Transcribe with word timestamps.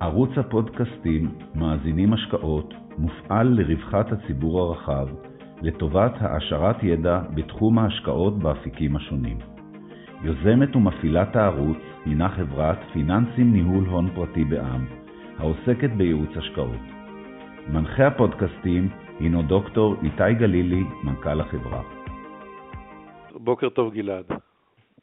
ערוץ 0.00 0.30
הפודקאסטים 0.36 1.34
מאזינים 1.54 2.12
השקעות 2.12 2.74
מופעל 2.98 3.48
לרווחת 3.48 4.12
הציבור 4.12 4.60
הרחב, 4.60 5.08
לטובת 5.62 6.12
העשרת 6.20 6.82
ידע 6.82 7.20
בתחום 7.34 7.78
ההשקעות 7.78 8.38
באפיקים 8.38 8.96
השונים. 8.96 9.38
יוזמת 10.22 10.76
ומפעילת 10.76 11.36
הערוץ 11.36 11.78
הינה 12.04 12.28
חברת 12.28 12.78
פיננסים 12.92 13.52
ניהול 13.52 13.84
הון 13.84 14.10
פרטי 14.14 14.44
בע"מ, 14.44 14.84
העוסקת 15.38 15.90
בייעוץ 15.96 16.36
השקעות. 16.36 16.84
מנחה 17.68 18.06
הפודקאסטים 18.06 18.88
הינו 19.20 19.42
דוקטור 19.42 19.96
איתי 20.02 20.34
גלילי, 20.38 20.84
מנכ"ל 21.04 21.40
החברה. 21.40 21.82
בוקר 23.34 23.68
טוב 23.68 23.94
גלעד. 23.94 24.47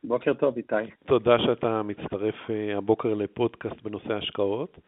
בוקר 0.07 0.33
טוב 0.33 0.57
איתי. 0.57 0.75
תודה 1.05 1.39
שאתה 1.39 1.83
מצטרף 1.83 2.35
אה, 2.49 2.77
הבוקר 2.77 3.13
לפודקאסט 3.13 3.81
בנושא 3.81 4.13
השקעות. 4.13 4.79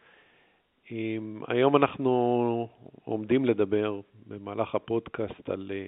היום 1.47 1.75
אנחנו 1.75 2.69
עומדים 3.03 3.45
לדבר 3.45 3.99
במהלך 4.27 4.75
הפודקאסט 4.75 5.49
על 5.49 5.71
אה, 5.73 5.87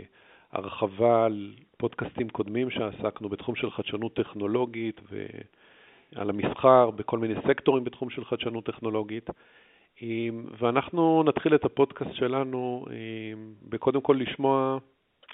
הרחבה 0.52 1.26
על 1.26 1.55
פודקאסטים 1.77 2.30
קודמים 2.30 2.70
שעסקנו 2.70 3.30
בתחום 3.30 3.55
של 3.55 3.72
חדשנות 3.72 4.13
טכנולוגית 4.13 5.02
ועל 5.12 6.30
המסחר 6.30 6.91
בכל 6.91 7.17
מיני 7.17 7.34
סקטורים 7.48 7.84
בתחום 7.84 8.09
של 8.09 8.25
חדשנות 8.25 8.66
טכנולוגית. 8.66 9.30
ואנחנו 10.59 11.23
נתחיל 11.23 11.55
את 11.55 11.66
הפודקאסט 11.66 12.14
שלנו 12.14 12.86
בקודם 13.70 14.02
כל 14.02 14.17
לשמוע 14.20 14.77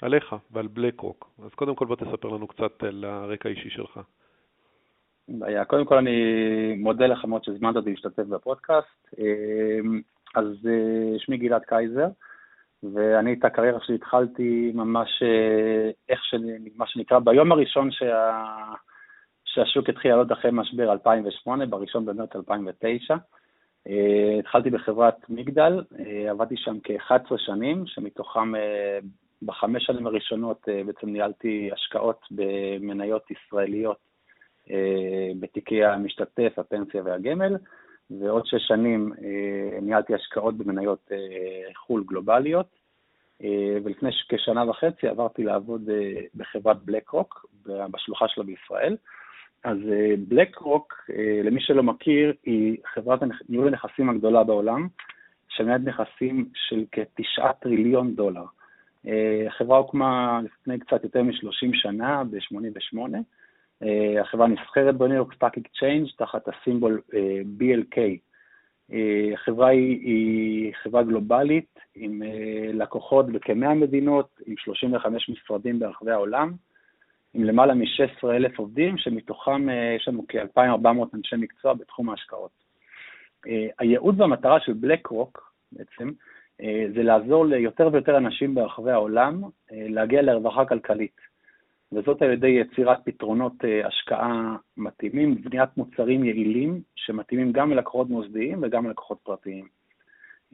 עליך 0.02 0.36
ועל 0.50 0.66
בלק 0.66 1.00
רוק. 1.00 1.30
אז 1.44 1.54
קודם 1.54 1.74
כל 1.74 1.86
בוא 1.86 1.96
תספר 1.96 2.28
לנו 2.28 2.46
קצת 2.46 2.82
על 2.82 3.04
הרקע 3.04 3.48
האישי 3.48 3.70
שלך. 3.70 4.00
בעיה. 5.28 5.64
קודם 5.64 5.84
כל 5.84 5.96
אני 5.96 6.16
מודה 6.76 7.06
לך 7.06 7.24
מאוד 7.24 7.44
שהזמנת 7.44 7.76
אותי 7.76 7.90
להשתתף 7.90 8.22
בפודקאסט. 8.22 9.14
אז 10.36 10.68
אה, 10.68 11.18
שמי 11.18 11.36
גלעד 11.36 11.62
קייזר, 11.64 12.08
ואני 12.82 13.32
את 13.32 13.44
הקריירה 13.44 13.80
שלי 13.80 13.94
התחלתי 13.94 14.72
ממש 14.74 15.22
אה, 15.22 15.90
איך 16.08 16.24
שאני, 16.24 16.70
מה 16.76 16.86
שנקרא, 16.86 17.18
ביום 17.18 17.52
הראשון 17.52 17.90
שה... 17.90 18.32
שהשוק 19.44 19.88
התחיל 19.88 20.10
לעלות 20.10 20.32
אחרי 20.32 20.50
משבר 20.54 20.92
2008, 20.92 21.66
בראשון 21.66 22.06
במרץ 22.06 22.36
2009. 22.36 23.16
אה, 23.88 24.36
התחלתי 24.38 24.70
בחברת 24.70 25.16
מגדל, 25.28 25.84
עבדתי 26.30 26.56
שם 26.56 26.78
כ-11 26.84 27.38
שנים, 27.38 27.86
שמתוכם 27.86 28.52
בחמש 29.42 29.84
שנים 29.86 30.06
הראשונות 30.06 30.68
בעצם 30.86 31.08
ניהלתי 31.08 31.70
השקעות 31.72 32.20
במניות 32.30 33.30
ישראליות 33.30 33.98
בתיקי 35.40 35.84
המשתתף, 35.84 36.52
הפנסיה 36.58 37.02
והגמל. 37.04 37.56
ועוד 38.10 38.46
שש 38.46 38.66
שנים 38.68 39.12
אה, 39.24 39.80
ניהלתי 39.80 40.14
השקעות 40.14 40.56
במניות 40.56 41.12
אה, 41.12 41.74
חו"ל 41.74 42.04
גלובליות, 42.06 42.66
אה, 43.42 43.76
ולפני 43.84 44.10
כשנה 44.28 44.70
וחצי 44.70 45.08
עברתי 45.08 45.44
לעבוד 45.44 45.90
בחברת 46.34 46.82
בלק 46.84 47.08
רוק, 47.08 47.46
בשלוחה 47.66 48.28
שלה 48.28 48.44
בישראל. 48.44 48.96
אז 49.64 49.78
בלק 50.28 50.58
רוק, 50.58 51.10
למי 51.44 51.60
שלא 51.60 51.82
מכיר, 51.82 52.32
היא 52.44 52.76
חברת 52.94 53.20
ניהול 53.48 53.68
הנכסים 53.68 54.10
הגדולה 54.10 54.44
בעולם, 54.44 54.88
שמנהלת 55.48 55.80
נכסים 55.84 56.48
של 56.54 56.84
כתשעה 56.92 57.52
טריליון 57.52 58.14
דולר. 58.14 58.44
החברה 59.46 59.78
הוקמה 59.78 60.40
לפני 60.44 60.78
קצת 60.78 61.04
יותר 61.04 61.22
מ-30 61.22 61.70
שנה, 61.72 62.24
ב-88', 62.24 62.98
אה, 63.82 64.20
החברה 64.20 64.46
נסחרת 64.46 64.96
ב 64.96 65.01
New 65.01 65.16
York 65.16 65.34
Stock 65.34 65.58
Exchange 65.58 66.08
תחת 66.16 66.48
ה 66.48 66.55
symbol 66.55 67.00
אה, 67.14 67.40
BLK. 67.58 67.98
אה, 68.92 69.30
החברה 69.34 69.68
היא, 69.68 70.00
היא 70.00 70.72
חברה 70.82 71.02
גלובלית 71.02 71.78
עם 71.94 72.22
לקוחות 72.72 73.26
בכ-100 73.26 73.74
מדינות, 73.74 74.40
עם 74.46 74.54
35 74.56 75.28
משרדים 75.28 75.78
ברחבי 75.78 76.10
העולם, 76.10 76.52
עם 77.34 77.44
למעלה 77.44 77.74
מ-16 77.74 78.30
אלף 78.30 78.58
עובדים, 78.58 78.98
שמתוכם 78.98 79.66
יש 79.96 80.08
לנו 80.08 80.24
כ-2,400 80.28 81.14
אנשי 81.14 81.36
מקצוע 81.36 81.74
בתחום 81.74 82.10
ההשקעות. 82.10 82.50
הייעוד 83.78 84.20
והמטרה 84.20 84.60
של 84.60 84.72
בלק 84.72 85.06
רוק 85.06 85.52
בעצם, 85.72 86.10
זה 86.94 87.02
לעזור 87.02 87.46
ליותר 87.46 87.88
ויותר 87.92 88.16
אנשים 88.16 88.54
ברחבי 88.54 88.90
העולם 88.90 89.42
להגיע 89.70 90.22
לרווחה 90.22 90.64
כלכלית. 90.64 91.20
וזאת 91.92 92.22
על 92.22 92.30
ידי 92.30 92.48
יצירת 92.48 92.98
פתרונות 93.04 93.52
אה, 93.64 93.86
השקעה 93.86 94.56
מתאימים, 94.76 95.34
בניית 95.34 95.76
מוצרים 95.76 96.24
יעילים 96.24 96.80
שמתאימים 96.96 97.52
גם 97.52 97.70
ללקוחות 97.70 98.08
מוסדיים 98.08 98.58
וגם 98.62 98.86
ללקוחות 98.86 99.18
פרטיים. 99.22 99.68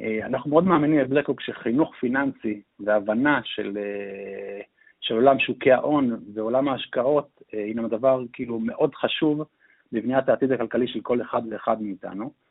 אה, 0.00 0.26
אנחנו 0.26 0.50
מאוד 0.50 0.64
מאמינים 0.64 1.04
בבלקרוק 1.04 1.40
שחינוך 1.40 1.94
פיננסי 2.00 2.62
והבנה 2.80 3.40
של, 3.44 3.78
אה, 3.78 4.60
של 5.00 5.14
עולם 5.14 5.38
שוקי 5.38 5.72
ההון 5.72 6.20
ועולם 6.34 6.68
ההשקעות 6.68 7.42
הינם 7.52 7.88
דבר 7.88 8.22
כאילו 8.32 8.58
מאוד 8.58 8.94
חשוב 8.94 9.44
בבניית 9.92 10.28
העתיד 10.28 10.52
הכלכלי 10.52 10.88
של 10.88 11.00
כל 11.00 11.22
אחד 11.22 11.42
ואחד 11.50 11.82
מאיתנו. 11.82 12.41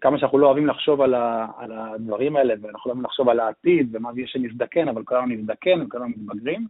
כמה 0.00 0.18
שאנחנו 0.18 0.38
לא 0.38 0.46
אוהבים 0.46 0.66
לחשוב 0.66 1.00
על, 1.00 1.14
ה, 1.14 1.46
על 1.58 1.72
הדברים 1.72 2.36
האלה, 2.36 2.54
ואנחנו 2.62 2.88
לא 2.88 2.92
אוהבים 2.92 3.04
לחשוב 3.04 3.28
על 3.28 3.40
העתיד 3.40 3.88
ומה 3.92 4.10
יהיה 4.16 4.26
שנזדקן, 4.26 4.88
אבל 4.88 5.04
כולנו 5.04 5.26
נזדקן 5.26 5.82
וכולנו 5.82 6.08
מתבגרים, 6.08 6.66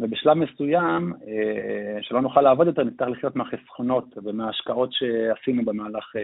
ובשלב 0.00 0.34
מסוים, 0.34 1.12
אה, 1.26 2.02
שלא 2.02 2.20
נוכל 2.20 2.40
לעבוד 2.40 2.66
יותר, 2.66 2.84
נצטרך 2.84 3.08
לחיות 3.08 3.36
מהחסכונות 3.36 4.04
ומההשקעות 4.24 4.92
שעשינו 4.92 5.64
במהלך 5.64 6.16
אה, 6.16 6.22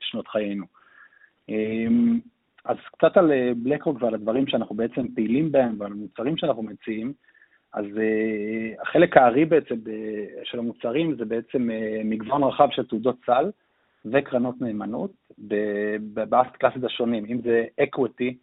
שנות 0.00 0.28
חיינו. 0.28 0.64
אה, 1.50 1.86
אז 2.64 2.76
קצת 2.92 3.16
על 3.16 3.32
בלקרוק 3.56 4.02
ועל 4.02 4.14
הדברים 4.14 4.46
שאנחנו 4.46 4.74
בעצם 4.74 5.08
פעילים 5.14 5.52
בהם 5.52 5.76
ועל 5.78 5.92
המוצרים 5.92 6.36
שאנחנו 6.36 6.62
מציעים. 6.62 7.12
אז 7.72 7.84
החלק 8.82 9.16
הארי 9.16 9.44
בעצם 9.44 9.74
של 10.44 10.58
המוצרים 10.58 11.14
זה 11.14 11.24
בעצם 11.24 11.68
מגוון 12.04 12.42
רחב 12.42 12.68
של 12.70 12.86
תעודות 12.86 13.16
סל 13.26 13.50
וקרנות 14.04 14.54
נאמנות 14.60 15.10
באסט 16.28 16.56
קלאסית 16.56 16.84
השונים, 16.84 17.24
אם 17.28 17.40
זה 17.42 17.64
equity, 17.80 18.34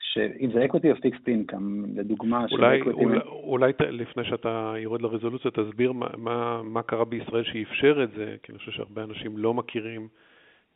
שאם 0.00 0.50
זה 0.54 0.64
equity 0.64 0.86
או 0.90 0.94
fixed 0.94 1.26
income, 1.26 1.96
לדוגמה, 1.96 2.46
אולי, 2.52 2.82
equity... 2.82 2.92
אולי, 2.92 3.18
אולי 3.26 3.72
ת, 3.72 3.80
לפני 3.80 4.24
שאתה 4.24 4.74
יורד 4.78 5.02
לרזולוציה, 5.02 5.50
תסביר 5.50 5.92
מה, 5.92 6.06
מה, 6.16 6.62
מה 6.62 6.82
קרה 6.82 7.04
בישראל 7.04 7.44
שאפשר 7.44 8.04
את 8.04 8.10
זה, 8.10 8.36
כי 8.42 8.52
אני 8.52 8.58
חושב 8.58 8.72
שהרבה 8.72 9.02
אנשים 9.04 9.38
לא 9.38 9.54
מכירים 9.54 10.08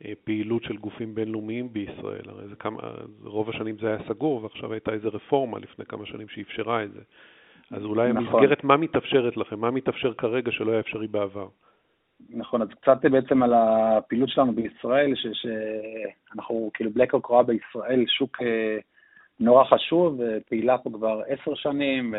אה, 0.05 0.13
פעילות 0.23 0.63
של 0.63 0.77
גופים 0.77 1.15
בינלאומיים 1.15 1.73
בישראל. 1.73 2.25
הרי 2.25 2.47
זה 2.47 2.55
כמה, 2.55 2.79
רוב 3.23 3.49
השנים 3.49 3.77
זה 3.77 3.87
היה 3.87 3.97
סגור, 4.07 4.43
ועכשיו 4.43 4.73
הייתה 4.73 4.91
איזו 4.91 5.09
רפורמה 5.13 5.59
לפני 5.59 5.85
כמה 5.85 6.05
שנים 6.05 6.27
שאפשרה 6.27 6.83
את 6.83 6.91
זה. 6.91 7.01
אז 7.71 7.85
אולי 7.85 8.13
נכון. 8.13 8.25
המסגרת, 8.27 8.63
מה 8.63 8.77
מתאפשרת 8.77 9.37
לכם? 9.37 9.59
מה 9.59 9.71
מתאפשר 9.71 10.13
כרגע 10.13 10.51
שלא 10.51 10.71
היה 10.71 10.79
אפשרי 10.79 11.07
בעבר? 11.07 11.47
נכון, 12.29 12.61
אז 12.61 12.67
קצת 12.81 13.05
בעצם 13.11 13.43
על 13.43 13.53
הפעילות 13.53 14.29
שלנו 14.29 14.53
בישראל, 14.53 15.13
שאנחנו, 15.15 16.71
כאילו 16.73 16.91
בלקרוק 16.91 17.25
רואה 17.25 17.43
בישראל 17.43 18.05
שוק... 18.07 18.41
אה, 18.41 18.77
נורא 19.39 19.63
חשוב, 19.63 20.21
פעילה 20.49 20.77
פה 20.77 20.89
כבר 20.93 21.21
עשר 21.27 21.55
שנים, 21.55 22.15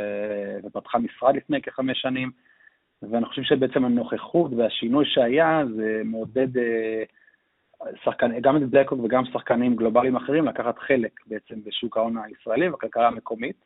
ופתחה 0.64 0.98
משרד 0.98 1.36
לפני 1.36 1.62
כחמש 1.62 2.00
שנים, 2.00 2.30
ואני 3.02 3.24
חושב 3.24 3.42
שבעצם 3.42 3.84
הנוכחות 3.84 4.52
והשינוי 4.56 5.04
שהיה, 5.06 5.62
זה 5.76 6.02
מעודד 6.04 6.58
אה, 6.58 7.02
שחקן, 8.04 8.40
גם 8.40 8.56
את 8.56 8.62
בלקוק 8.62 9.00
וגם 9.04 9.24
שחקנים 9.24 9.76
גלובליים 9.76 10.16
אחרים 10.16 10.44
לקחת 10.44 10.78
חלק 10.78 11.20
בעצם 11.26 11.54
בשוק 11.64 11.96
ההון 11.96 12.16
הישראלי 12.18 12.68
ובכלכלה 12.68 13.08
המקומית. 13.08 13.56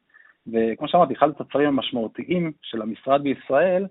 וכמו 0.46 0.88
שאמרתי, 0.88 1.14
אחד 1.14 1.28
התוצרים 1.28 1.68
המשמעותיים 1.68 2.52
של 2.62 2.82
המשרד 2.82 3.22
בישראל 3.22 3.86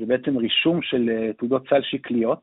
זה 0.00 0.06
בעצם 0.06 0.36
רישום 0.36 0.82
של 0.82 1.10
אה, 1.10 1.32
תעודות 1.32 1.68
סל 1.68 1.82
שקליות, 1.82 2.40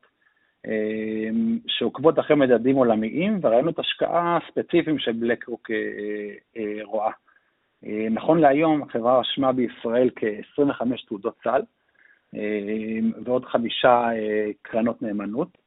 אמ, 0.68 1.60
שעוקבות 1.68 2.20
אחרי 2.20 2.36
מדדים 2.36 2.76
עולמיים, 2.76 3.40
את 3.70 3.80
השקעה 3.80 4.40
ספציפיים 4.52 5.00
שבלקרוק 5.00 5.72
אה, 5.72 5.76
אה, 6.58 6.84
רואה. 6.84 7.12
אה, 7.86 8.08
נכון 8.12 8.40
להיום, 8.40 8.84
החברה 8.84 9.20
רשמה 9.20 9.52
בישראל 9.52 10.10
כ-25 10.16 11.08
תעודות 11.08 11.36
סל, 11.44 11.62
ועוד 13.26 13.46
חמישה 13.46 14.10
קרנות 14.62 15.02
נאמנות. 15.02 15.58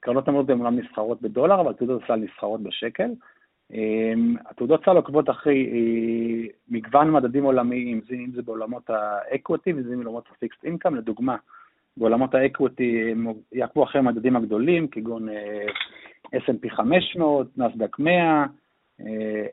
קרנות 0.00 0.26
נאמנות 0.26 0.50
הן 0.50 0.60
אומנם 0.60 0.78
נסחרות 0.78 1.22
בדולר, 1.22 1.60
אבל 1.60 1.72
תעודות 1.72 2.02
סל 2.06 2.16
נסחרות 2.16 2.62
בשקל. 2.62 3.10
התעודות 4.50 4.84
סל 4.84 4.96
עוקבות 4.96 5.30
אחרי 5.30 5.68
מגוון 6.68 7.10
מדדים 7.10 7.44
עולמיים, 7.44 8.00
אם 8.10 8.30
זה 8.34 8.42
בעולמות 8.42 8.90
ה 8.90 9.02
equity 9.02 9.72
ואם 9.72 9.82
זה 9.82 9.96
בעולמות 9.96 10.24
ה 10.30 10.36
fixed 10.36 10.64
income, 10.64 10.94
לדוגמה, 10.94 11.36
בעולמות 11.96 12.34
ה 12.34 12.45
equity 12.45 13.14
יעקבו 13.52 13.84
אחרי 13.84 13.98
המדדים 13.98 14.36
הגדולים, 14.36 14.88
כגון 14.88 15.28
אה, 15.28 15.66
S&P 16.34 16.70
500, 16.70 17.58
נסדק 17.58 17.98
100, 17.98 18.46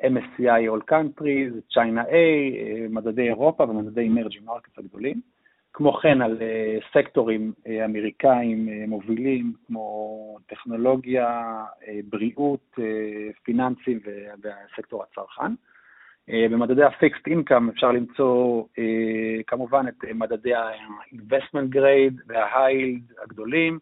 MSCI 0.03 0.61
All 0.69 0.91
Countries, 0.91 1.73
China 1.73 2.03
A, 2.09 2.13
אה, 2.13 2.85
מדדי 2.89 3.27
אירופה 3.27 3.63
ומדדי 3.63 4.09
Emerging 4.09 4.47
Markets 4.47 4.77
הגדולים. 4.77 5.21
כמו 5.77 5.93
כן 5.93 6.21
על 6.21 6.37
סקטורים 6.93 7.53
אמריקאים 7.85 8.69
מובילים 8.87 9.53
כמו 9.67 10.37
טכנולוגיה, 10.47 11.63
בריאות, 12.09 12.75
פיננסים 13.43 13.99
וסקטור 14.39 15.03
הצרכן. 15.03 15.53
במדדי 16.29 16.83
ה-Fixed 16.83 17.31
Income 17.31 17.71
אפשר 17.73 17.91
למצוא 17.91 18.63
כמובן 19.47 19.85
את 19.87 20.05
מדדי 20.15 20.53
ה-Investment 20.53 21.75
Grade 21.75 22.21
וה-High 22.27 23.13
הגדולים, 23.23 23.79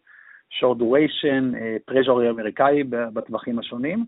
short 0.50 0.78
duration, 0.78 1.56
טרז'ורי 1.86 2.30
אמריקאי 2.30 2.84
בטווחים 2.84 3.58
השונים, 3.58 4.04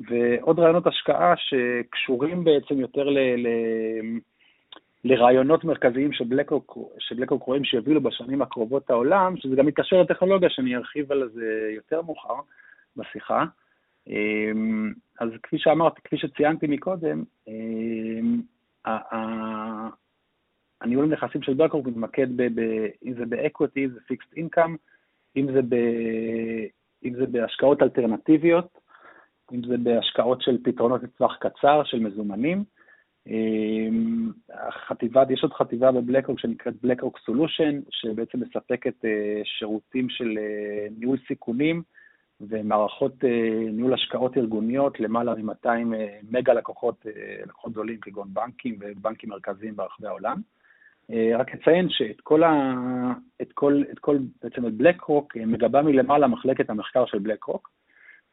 ועוד 0.00 0.58
רעיונות 0.58 0.86
השקעה 0.86 1.34
שקשורים 1.36 2.44
בעצם 2.44 2.80
יותר 2.80 3.10
ל... 3.10 3.18
לרעיונות 5.04 5.64
מרכזיים 5.64 6.12
שבלקרוק 6.12 7.42
רואים 7.42 7.64
שיובילו 7.64 8.00
בשנים 8.00 8.42
הקרובות 8.42 8.90
העולם, 8.90 9.36
שזה 9.36 9.56
גם 9.56 9.66
מתקשר 9.66 10.02
לטכנולוגיה, 10.02 10.50
שאני 10.50 10.76
ארחיב 10.76 11.12
על 11.12 11.28
זה 11.34 11.70
יותר 11.74 12.02
מאוחר 12.02 12.34
בשיחה. 12.96 13.44
אז 15.20 15.28
כפי 15.42 15.58
שאמרתי, 15.58 16.00
כפי 16.04 16.18
שציינתי 16.18 16.66
מקודם, 16.66 17.24
הניהול 20.80 21.04
הנכסים 21.04 21.42
של 21.42 21.54
בלקרוק 21.54 21.86
מתמקד, 21.86 22.36
ב, 22.36 22.42
אם 23.04 23.14
זה 23.18 23.26
ב 23.26 23.34
equity, 23.34 23.88
זה 23.88 24.00
fixed 24.06 24.36
income, 24.36 24.76
אם 25.36 25.48
אם 27.04 27.14
זה 27.14 27.26
בהשקעות 27.26 27.82
אלטרנטיביות, 27.82 28.78
אם 29.52 29.60
זה 29.68 29.76
בהשקעות 29.76 30.42
של 30.42 30.58
פתרונות 30.64 31.02
לטווח 31.02 31.36
קצר, 31.40 31.82
של 31.84 32.00
מזומנים. 32.00 32.64
החטיבה, 34.52 35.22
יש 35.30 35.42
עוד 35.42 35.52
חטיבה 35.52 35.92
בבלקרוק 35.92 36.40
שנקראת 36.40 36.74
BlackRock 36.82 37.18
Solutions, 37.18 37.80
שבעצם 37.90 38.40
מספקת 38.40 39.04
אה, 39.04 39.40
שירותים 39.44 40.08
של 40.08 40.38
אה, 40.38 40.86
ניהול 40.98 41.18
סיכונים 41.28 41.82
ומערכות 42.40 43.24
אה, 43.24 43.70
ניהול 43.72 43.94
השקעות 43.94 44.36
ארגוניות 44.36 45.00
למעלה 45.00 45.34
מ-200 45.34 45.68
מגה 46.30 46.52
לקוחות, 46.52 47.06
לקוחות 47.46 47.72
גדולים 47.72 48.00
כגון 48.00 48.28
בנקים 48.32 48.78
ובנקים 48.80 49.30
מרכזיים 49.30 49.76
ברחבי 49.76 50.06
העולם. 50.06 50.40
רק 51.38 51.54
אציין 51.54 51.88
שאת 51.90 52.20
כל, 52.20 52.42
ה... 52.42 52.74
את 53.42 53.52
כל, 53.52 53.82
את 53.92 53.98
כל, 53.98 54.18
בעצם 54.42 54.66
את 54.66 54.74
בלקרוק 54.74 55.36
מגבה 55.36 55.82
מלמעלה 55.82 56.26
מחלקת 56.26 56.70
המחקר 56.70 57.06
של 57.06 57.18
בלקרוק, 57.18 57.70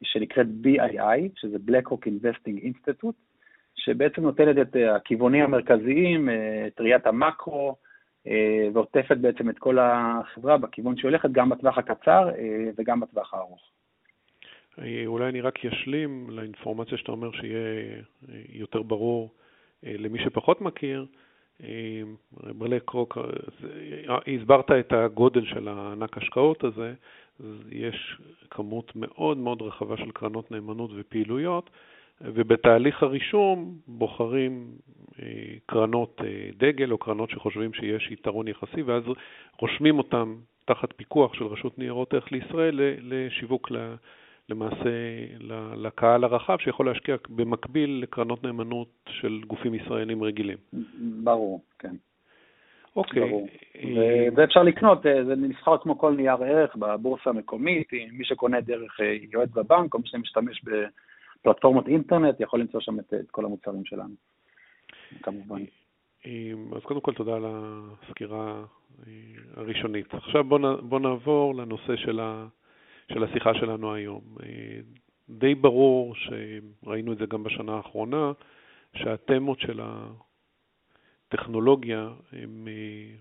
שנקראת 0.04 0.48
BII, 0.64 1.30
שזה 1.36 1.58
BlackRock 1.68 2.08
Investing 2.08 2.64
Institute, 2.64 3.37
שבעצם 3.78 4.22
נותנת 4.22 4.58
את 4.68 4.76
אה, 4.76 4.96
הכיוונים 4.96 5.44
המרכזיים, 5.44 6.30
אה, 6.30 6.68
את 6.68 6.82
ראיית 6.82 7.08
המקרו, 7.08 7.76
אה, 8.28 8.68
ועוטפת 8.74 9.18
בעצם 9.18 9.50
את 9.50 9.60
כל 9.60 9.78
החברה 9.82 10.58
בכיוון 10.58 10.98
שהיא 10.98 11.10
הולכת, 11.10 11.32
גם 11.32 11.50
בטווח 11.50 11.78
הקצר 11.78 12.30
וגם 12.78 13.00
בטווח 13.00 13.34
הארוך. 13.34 13.62
אולי 15.06 15.30
אני 15.30 15.42
רק 15.42 15.66
אשלים 15.66 16.30
לאינפורמציה 16.30 16.98
שאתה 16.98 17.12
אומר 17.12 17.32
שיהיה 17.32 18.02
יותר 18.50 18.82
ברור 18.82 19.34
למי 19.84 20.20
שפחות 20.20 20.62
מכיר. 20.62 21.06
בלק 22.32 22.90
רוק, 22.90 23.18
הסברת 24.28 24.72
את 24.72 24.94
הגודל 24.94 25.46
של 25.46 25.68
הענק 25.68 26.18
השקעות 26.18 26.64
הזה, 26.64 26.94
יש 27.72 28.18
כמות 28.50 28.92
מאוד 28.96 29.38
מאוד 29.38 29.62
רחבה 29.62 29.98
של 29.98 30.12
קרנות 30.12 30.52
נאמנות 30.52 30.92
ופעילויות, 30.96 31.70
ובתהליך 32.22 33.04
הרישום 33.04 33.78
בוחרים 33.88 34.68
אה, 35.22 35.26
קרנות 35.66 36.22
אה, 36.24 36.50
דגל 36.58 36.92
או 36.92 36.98
קרנות 36.98 37.30
שחושבים 37.30 37.74
שיש 37.74 38.12
יתרון 38.12 38.48
יחסי, 38.48 38.82
ואז 38.82 39.04
רושמים 39.60 39.98
אותם 39.98 40.36
תחת 40.66 40.94
פיקוח 40.94 41.34
של 41.34 41.46
רשות 41.46 41.80
ניירות 41.80 42.14
ערך 42.14 42.32
לישראל 42.32 42.80
לשיווק 43.02 43.72
למעשה 44.50 44.90
לקהל 45.76 46.24
הרחב, 46.24 46.58
שיכול 46.60 46.86
להשקיע 46.86 47.16
במקביל 47.30 48.00
לקרנות 48.04 48.44
נאמנות 48.44 48.88
של 49.10 49.42
גופים 49.48 49.76
ישראלים 49.76 50.24
רגילים. 50.24 50.58
ברור, 51.24 51.62
כן. 51.80 51.96
אוקיי. 52.96 53.48
אה, 53.76 54.28
ואפשר 54.36 54.64
לקנות, 54.64 55.04
זה 55.04 55.36
נסחר 55.36 55.78
כמו 55.78 55.98
כל 55.98 56.16
נייר 56.16 56.44
ערך 56.44 56.76
בבורסה 56.76 57.30
המקומית, 57.30 57.88
מי 58.12 58.26
שקונה 58.26 58.62
דרך 58.62 59.00
יועץ 59.32 59.50
בבנק, 59.50 59.94
או 59.94 60.00
מי 60.00 60.08
שמשתמש 60.08 60.62
ב... 60.66 60.70
פלטפורמות 61.42 61.88
אינטרנט, 61.88 62.36
יכול 62.40 62.60
למצוא 62.60 62.80
שם 62.80 63.00
את, 63.00 63.14
את 63.14 63.32
כל 63.32 63.46
המוצרים 63.46 63.86
שלנו, 63.86 64.16
כמובן. 65.22 65.64
אז 66.76 66.82
קודם 66.84 67.02
כל 67.02 67.14
תודה 67.14 67.36
על 67.36 67.46
הסקירה 67.48 68.64
אה, 69.08 69.14
הראשונית. 69.56 70.14
עכשיו 70.14 70.44
בואו 70.44 70.82
בוא 70.82 71.00
נעבור 71.00 71.56
לנושא 71.56 71.96
של, 71.96 72.20
ה, 72.20 72.48
של 73.14 73.24
השיחה 73.24 73.54
שלנו 73.54 73.94
היום. 73.94 74.22
אה, 74.44 74.80
די 75.30 75.56
ברור, 75.56 76.16
שראינו 76.16 77.14
את 77.14 77.18
זה 77.18 77.26
גם 77.26 77.44
בשנה 77.44 77.76
האחרונה, 77.76 78.32
שהתמות 78.96 79.60
של 79.60 79.80
הטכנולוגיה 81.28 82.10
הן 82.32 82.68
אה, 82.68 83.16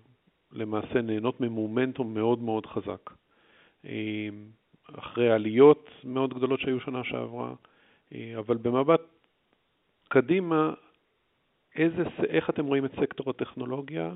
למעשה 0.53 1.03
נהנות 1.03 1.41
ממומנטום 1.41 2.15
מאוד 2.15 2.43
מאוד 2.43 2.67
חזק. 2.67 3.11
אחרי 4.99 5.31
עליות 5.31 5.91
מאוד 6.05 6.35
גדולות 6.35 6.61
שהיו 6.61 6.81
שנה 6.81 7.05
שעברה, 7.05 7.55
אבל 8.39 8.57
במבט 8.57 9.01
קדימה, 10.09 10.73
איזה, 11.77 12.03
איך 12.29 12.51
אתם 12.51 12.67
רואים 12.67 12.85
את 12.85 12.93
סקטור 13.01 13.31
הטכנולוגיה, 13.31 14.15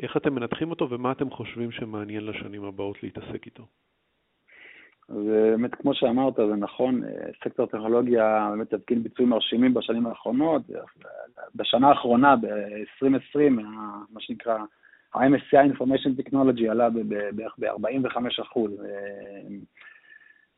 איך 0.00 0.16
אתם 0.16 0.34
מנתחים 0.34 0.70
אותו 0.70 0.90
ומה 0.90 1.12
אתם 1.12 1.30
חושבים 1.30 1.70
שמעניין 1.70 2.26
לשנים 2.26 2.64
הבאות 2.64 3.02
להתעסק 3.02 3.46
איתו? 3.46 3.66
באמת, 5.08 5.74
כמו 5.74 5.94
שאמרת, 5.94 6.34
זה 6.36 6.56
נכון, 6.56 7.04
אה, 7.04 7.10
סקטור 7.44 7.64
הטכנולוגיה 7.64 8.48
באמת 8.50 8.74
תפקיד 8.74 9.02
ביצועים 9.02 9.30
מרשימים 9.30 9.74
בשנים 9.74 10.06
האחרונות. 10.06 10.62
בשנה 11.54 11.88
האחרונה, 11.88 12.36
ב-2020, 12.36 13.50
מה 14.10 14.20
שנקרא, 14.20 14.58
ה-MSCI 15.14 15.72
Information 15.72 16.20
Technology 16.20 16.70
עלה 16.70 16.88
בערך 17.34 17.58
ב-45 17.58 18.42
אחוז. 18.42 18.70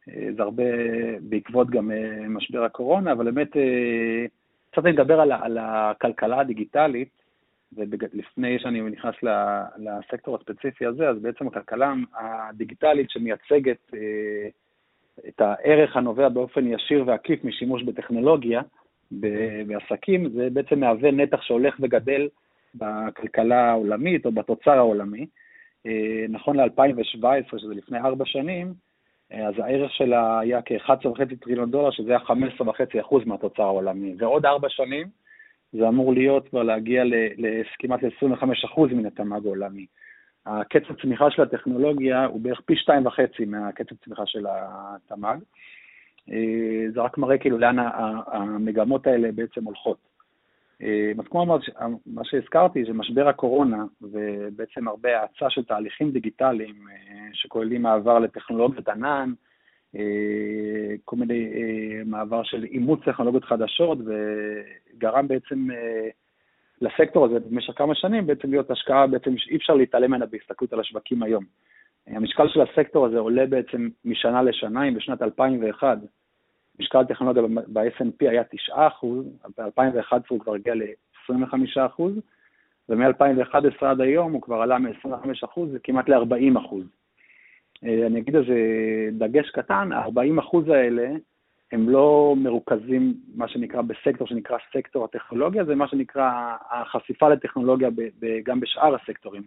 אה, 0.08 0.28
זה 0.37 0.43
הרבה 0.43 0.64
בעקבות 1.20 1.70
גם 1.70 1.90
אה, 1.90 2.28
משבר 2.28 2.64
הקורונה, 2.64 3.12
אבל 3.12 3.31
באמת, 3.31 3.56
אה, 3.56 4.26
קצת 4.70 4.84
אני 4.84 4.93
מדבר 4.93 5.20
על, 5.20 5.32
על 5.32 5.58
הכלכלה 5.60 6.40
הדיגיטלית, 6.40 7.08
ולפני 7.72 8.58
שאני 8.58 8.81
נכנס 8.81 9.14
לסקטור 9.78 10.37
הספציפי 10.37 10.87
הזה, 10.87 11.08
אז 11.08 11.19
בעצם 11.19 11.46
הכלכלה 11.46 11.94
הדיגיטלית 12.14 13.10
שמייצגת 13.10 13.90
את 15.28 15.40
הערך 15.40 15.96
הנובע 15.96 16.28
באופן 16.28 16.66
ישיר 16.66 17.05
ועקיף 17.06 17.44
משימוש 17.44 17.82
בטכנולוגיה 17.82 18.60
בעסקים, 19.10 20.29
זה 20.29 20.48
בעצם 20.53 20.81
מהווה 20.81 21.10
נתח 21.10 21.43
שהולך 21.43 21.77
וגדל 21.81 22.29
בכלכלה 22.74 23.70
העולמית 23.70 24.27
או 24.27 24.32
בתוצר 24.32 24.79
העולמי. 24.79 25.27
נכון 26.29 26.60
ל-2017, 26.60 27.58
שזה 27.58 27.74
לפני 27.74 27.98
ארבע 27.98 28.24
שנים, 28.27 28.74
אז 29.31 29.55
הערך 29.58 29.93
שלה 29.93 30.41
היה 30.41 30.61
כ-11.5 30.63 31.37
טריליון 31.41 31.70
דולר, 31.70 31.91
שזה 31.91 32.11
היה 32.11 32.19
15.5% 32.19 33.15
מהתוצר 33.27 33.63
העולמי. 33.63 34.15
ועוד 34.19 34.47
ארבע 34.47 34.69
שנים 34.69 35.06
זה 35.73 35.89
אמור 35.89 36.15
להיות 36.15 36.49
כבר 36.49 36.63
להגיע 36.63 37.03
לכמעט 37.37 38.03
ל-25% 38.03 38.81
מן 38.94 39.06
התמ"ג 39.06 39.47
העולמי. 39.47 39.87
הקצב 40.47 40.94
צמיחה 41.03 41.31
של 41.31 41.43
הטכנולוגיה 41.43 42.25
הוא 42.25 42.41
בערך 42.41 42.61
פי 42.61 42.77
שתיים 42.77 43.06
וחצי 43.06 43.44
מהקצב 43.44 43.94
צמיחה 44.05 44.27
של 44.27 44.47
התמ"ג. 44.49 45.39
אה, 46.31 46.91
זה 46.94 47.01
רק 47.01 47.19
מראה 47.19 47.39
כאילו 47.39 47.58
לאן 47.58 47.77
המגמות 48.32 49.06
האלה 49.06 49.32
בעצם 49.32 49.65
הולכות. 49.65 50.07
אה, 50.82 51.13
אז 51.19 51.25
כמו 51.31 51.58
מה 52.06 52.25
שהזכרתי, 52.25 52.85
זה 52.85 52.93
משבר 52.93 53.29
הקורונה, 53.29 53.85
ובעצם 54.03 54.89
הרבה 54.89 55.20
האצה 55.20 55.51
של 55.51 55.65
תהליכים 55.65 56.11
דיגיטליים 56.11 56.75
אה, 56.91 57.29
שכוללים 57.32 57.82
מעבר 57.82 58.19
לטכנולוגיות 58.19 58.89
ענן, 58.89 59.32
אה, 59.97 60.94
כל 61.05 61.17
מיני 61.17 61.51
מעבר 62.06 62.43
של 62.43 62.65
אימוץ 62.65 63.01
טכנולוגיות 63.05 63.44
חדשות, 63.44 63.99
וגרם 63.99 65.29
בעצם 65.29 65.67
לסקטור 66.81 67.25
הזה 67.25 67.41
במשך 67.41 67.73
כמה 67.77 67.94
שנים 67.94 68.27
בעצם 68.27 68.51
להיות 68.51 68.70
השקעה 68.70 69.06
בעצם 69.06 69.39
שאי 69.39 69.56
אפשר 69.56 69.75
להתעלם 69.75 70.11
ממנה 70.11 70.27
בהסתכלות 70.27 70.73
על 70.73 70.81
השווקים 70.81 71.23
היום. 71.23 71.44
המשקל 72.06 72.49
של 72.49 72.61
הסקטור 72.61 73.06
הזה 73.06 73.19
עולה 73.19 73.47
בעצם 73.47 73.89
משנה 74.05 74.43
לשנה, 74.43 74.89
אם 74.89 74.94
בשנת 74.94 75.23
2001 75.23 75.99
משקל 76.81 77.05
טכנולוגיה 77.05 77.43
ב-S&P 77.67 78.29
היה 78.29 78.43
9%, 78.69 78.75
ב-2011 79.58 80.13
הוא 80.29 80.41
כבר 80.41 80.55
הגיע 80.55 80.75
ל-25%, 80.75 82.03
ומ-2011 82.89 83.87
עד 83.87 84.01
היום 84.01 84.32
הוא 84.32 84.43
כבר 84.43 84.63
עלה 84.63 84.79
מ-25% 84.79 85.61
לכמעט 85.73 86.08
ל-40%. 86.08 86.75
אה, 87.85 88.06
אני 88.06 88.20
אגיד 88.20 88.37
איזה 88.37 88.55
דגש 89.13 89.51
קטן, 89.51 89.93
ה-40% 89.93 90.73
האלה 90.73 91.08
הם 91.73 91.89
לא 91.89 92.35
מרוכזים, 92.39 93.15
מה 93.35 93.49
שנקרא, 93.49 93.82
בסקטור 93.82 94.27
שנקרא 94.27 94.56
סקטור 94.73 95.05
הטכנולוגיה, 95.05 95.65
זה 95.65 95.75
מה 95.75 95.89
שנקרא 95.89 96.56
החשיפה 96.70 97.29
לטכנולוגיה 97.29 97.89
גם 98.44 98.61
בשאר 98.61 98.94
הסקטורים. 98.94 99.43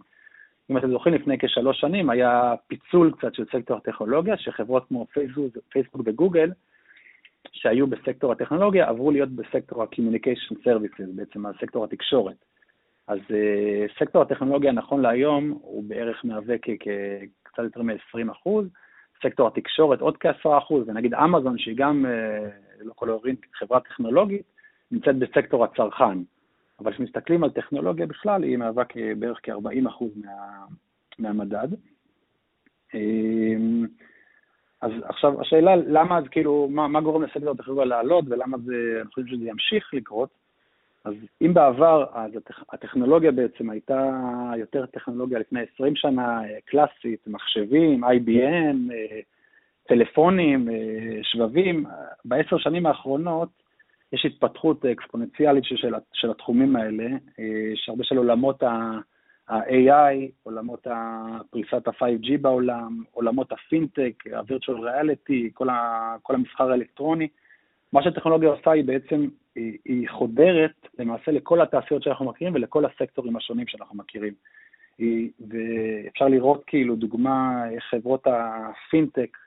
אם 0.71 0.77
אתם 0.77 0.91
זוכרים, 0.91 1.15
לפני 1.15 1.37
כשלוש 1.39 1.79
שנים 1.79 2.09
היה 2.09 2.53
פיצול 2.67 3.11
קצת 3.17 3.35
של 3.35 3.45
סקטור 3.45 3.77
הטכנולוגיה, 3.77 4.37
שחברות 4.37 4.87
כמו 4.87 5.05
פייסבוק, 5.13 5.57
פייסבוק 5.69 6.01
וגוגל, 6.05 6.51
שהיו 7.51 7.87
בסקטור 7.87 8.31
הטכנולוגיה, 8.31 8.89
עברו 8.89 9.11
להיות 9.11 9.29
בסקטור 9.29 9.83
ה-communication 9.83 10.53
services, 10.53 11.15
בעצם 11.15 11.45
הסקטור 11.45 11.83
התקשורת. 11.83 12.45
אז 13.07 13.19
uh, 13.19 13.99
סקטור 13.99 14.21
הטכנולוגיה 14.21 14.71
נכון 14.71 15.01
להיום 15.01 15.49
הוא 15.61 15.83
בערך 15.83 16.25
מהווה 16.25 16.55
קצת 17.43 17.63
יותר 17.63 17.81
מ-20 17.81 18.31
אחוז, 18.31 18.67
סקטור 19.23 19.47
התקשורת 19.47 20.01
עוד 20.01 20.17
כ-10 20.17 20.57
אחוז, 20.57 20.89
ונגיד 20.89 21.13
אמזון, 21.13 21.57
שהיא 21.57 21.77
גם, 21.77 22.05
uh, 22.05 22.83
לא 22.85 22.93
כל 22.95 23.09
ההורים, 23.09 23.35
חברה 23.53 23.79
טכנולוגית, 23.79 24.45
נמצאת 24.91 25.15
בסקטור 25.15 25.63
הצרכן. 25.63 26.17
אבל 26.79 26.93
כשמסתכלים 26.93 27.43
על 27.43 27.49
טכנולוגיה 27.49 28.05
בכלל, 28.05 28.43
היא 28.43 28.57
מהווה 28.57 28.83
בערך 29.19 29.39
כ-40% 29.43 30.05
מה, 30.15 30.65
מהמדד. 31.19 31.67
אז 34.81 34.91
עכשיו, 35.03 35.41
השאלה 35.41 35.75
למה 35.75 36.17
אז 36.17 36.23
כאילו, 36.31 36.67
מה, 36.71 36.87
מה 36.87 37.01
גורם 37.01 37.23
לסקטור 37.23 37.51
הטכנולוגיה 37.51 37.85
לעלות 37.85 38.25
ולמה 38.27 38.57
זה, 38.57 38.73
אני 39.01 39.09
חושב 39.09 39.27
שזה 39.27 39.45
ימשיך 39.45 39.93
לקרות. 39.93 40.29
אז 41.05 41.13
אם 41.41 41.53
בעבר, 41.53 42.05
אז 42.13 42.35
הטכ, 42.35 42.63
הטכנולוגיה 42.73 43.31
בעצם 43.31 43.69
הייתה 43.69 44.11
יותר 44.57 44.85
טכנולוגיה 44.85 45.39
לפני 45.39 45.59
20 45.73 45.95
שנה, 45.95 46.41
קלאסית, 46.65 47.27
מחשבים, 47.27 48.03
IBM, 48.03 48.93
אה, 48.93 49.19
טלפונים, 49.87 50.69
אה, 50.69 51.19
שבבים, 51.23 51.85
בעשר 52.25 52.57
שנים 52.57 52.85
האחרונות 52.85 53.49
יש 54.13 54.25
התפתחות 54.25 54.85
אקספוננציאלית 54.85 55.63
של, 55.63 55.93
של 56.13 56.31
התחומים 56.31 56.75
האלה, 56.75 57.09
אה, 57.39 57.71
שהרבה 57.75 58.03
של 58.03 58.17
עולמות 58.17 58.63
ה-AI, 59.51 60.31
עולמות 60.43 60.87
פריסת 61.49 61.87
ה-5G 61.87 62.37
בעולם, 62.41 63.03
עולמות 63.11 63.51
הפינטק, 63.51 64.23
ה-virtual 64.33 64.75
reality, 64.75 65.53
כל, 65.53 65.69
ה, 65.69 66.15
כל 66.21 66.35
המסחר 66.35 66.71
האלקטרוני. 66.71 67.27
מה 67.93 68.03
שהטכנולוגיה 68.03 68.49
עושה 68.49 68.71
היא 68.71 68.83
בעצם, 68.83 69.27
היא, 69.55 69.77
היא 69.85 70.09
חודרת 70.09 70.87
למעשה 70.99 71.31
לכל 71.31 71.61
התעשיות 71.61 72.03
שאנחנו 72.03 72.25
מכירים 72.25 72.55
ולכל 72.55 72.85
הסקטורים 72.85 73.35
השונים 73.35 73.67
שאנחנו 73.67 73.97
מכירים. 73.97 74.33
ואפשר 75.49 76.27
לראות 76.27 76.63
כאילו 76.67 76.95
דוגמה 76.95 77.69
איך 77.71 77.83
חברות 77.83 78.27
הפינטק 78.27 79.37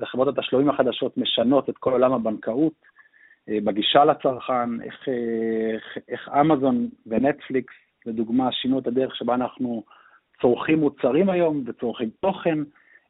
וחברות 0.00 0.38
התשלומים 0.38 0.70
החדשות 0.70 1.18
משנות 1.18 1.68
את 1.68 1.78
כל 1.78 1.92
עולם 1.92 2.12
הבנקאות, 2.12 2.72
אה, 3.48 3.58
בגישה 3.64 4.04
לצרכן, 4.04 4.82
איך, 4.82 5.08
אה, 5.08 5.74
איך, 5.74 5.98
איך 6.08 6.28
אמזון 6.40 6.88
ונטפליקס, 7.06 7.74
לדוגמה, 8.06 8.52
שינו 8.52 8.78
את 8.78 8.86
הדרך 8.86 9.16
שבה 9.16 9.34
אנחנו 9.34 9.82
צורכים 10.40 10.78
מוצרים 10.78 11.30
היום 11.30 11.62
וצורכים 11.66 12.10
תוכן, 12.20 12.58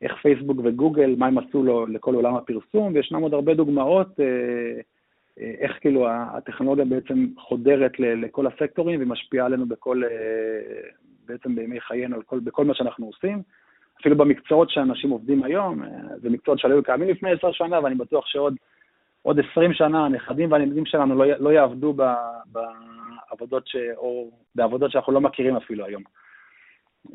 איך 0.02 0.12
פייסבוק 0.22 0.56
וגוגל, 0.64 1.14
מה 1.18 1.26
הם 1.26 1.38
עשו 1.38 1.62
לו, 1.62 1.86
לכל 1.86 2.14
עולם 2.14 2.34
הפרסום, 2.34 2.94
וישנם 2.94 3.22
עוד 3.22 3.34
הרבה 3.34 3.54
דוגמאות 3.54 4.20
אה, 4.20 4.80
איך 5.40 5.72
כאילו 5.80 6.08
הטכנולוגיה 6.10 6.84
בעצם 6.84 7.26
חודרת 7.38 7.92
לכל 7.98 8.46
הסקטורים 8.46 9.02
ומשפיעה 9.02 9.46
עלינו 9.46 9.66
בכל, 9.66 10.02
בעצם 11.28 11.54
בימי 11.54 11.80
חיינו, 11.80 12.16
כל, 12.26 12.40
בכל 12.40 12.64
מה 12.64 12.74
שאנחנו 12.74 13.06
עושים. 13.06 13.42
אפילו 14.00 14.16
במקצועות 14.16 14.70
שאנשים 14.70 15.10
עובדים 15.10 15.42
היום, 15.42 15.82
זה 16.16 16.30
מקצועות 16.30 16.58
שהיו 16.58 16.82
קיימים 16.82 17.08
לפני 17.08 17.30
עשר 17.30 17.52
שנה, 17.52 17.80
ואני 17.82 17.94
בטוח 17.94 18.26
שעוד 18.26 18.54
עוד 19.22 19.40
20 19.50 19.72
שנה 19.72 20.04
הנכדים 20.06 20.52
והנמדים 20.52 20.86
שלנו 20.86 21.14
לא, 21.14 21.26
לא 21.38 21.50
יעבדו 21.50 21.92
ב, 21.92 22.02
בעבודות, 23.30 23.66
ש, 23.66 23.76
או 23.96 24.30
בעבודות 24.54 24.90
שאנחנו 24.90 25.12
לא 25.12 25.20
מכירים 25.20 25.56
אפילו 25.56 25.84
היום. 25.84 26.02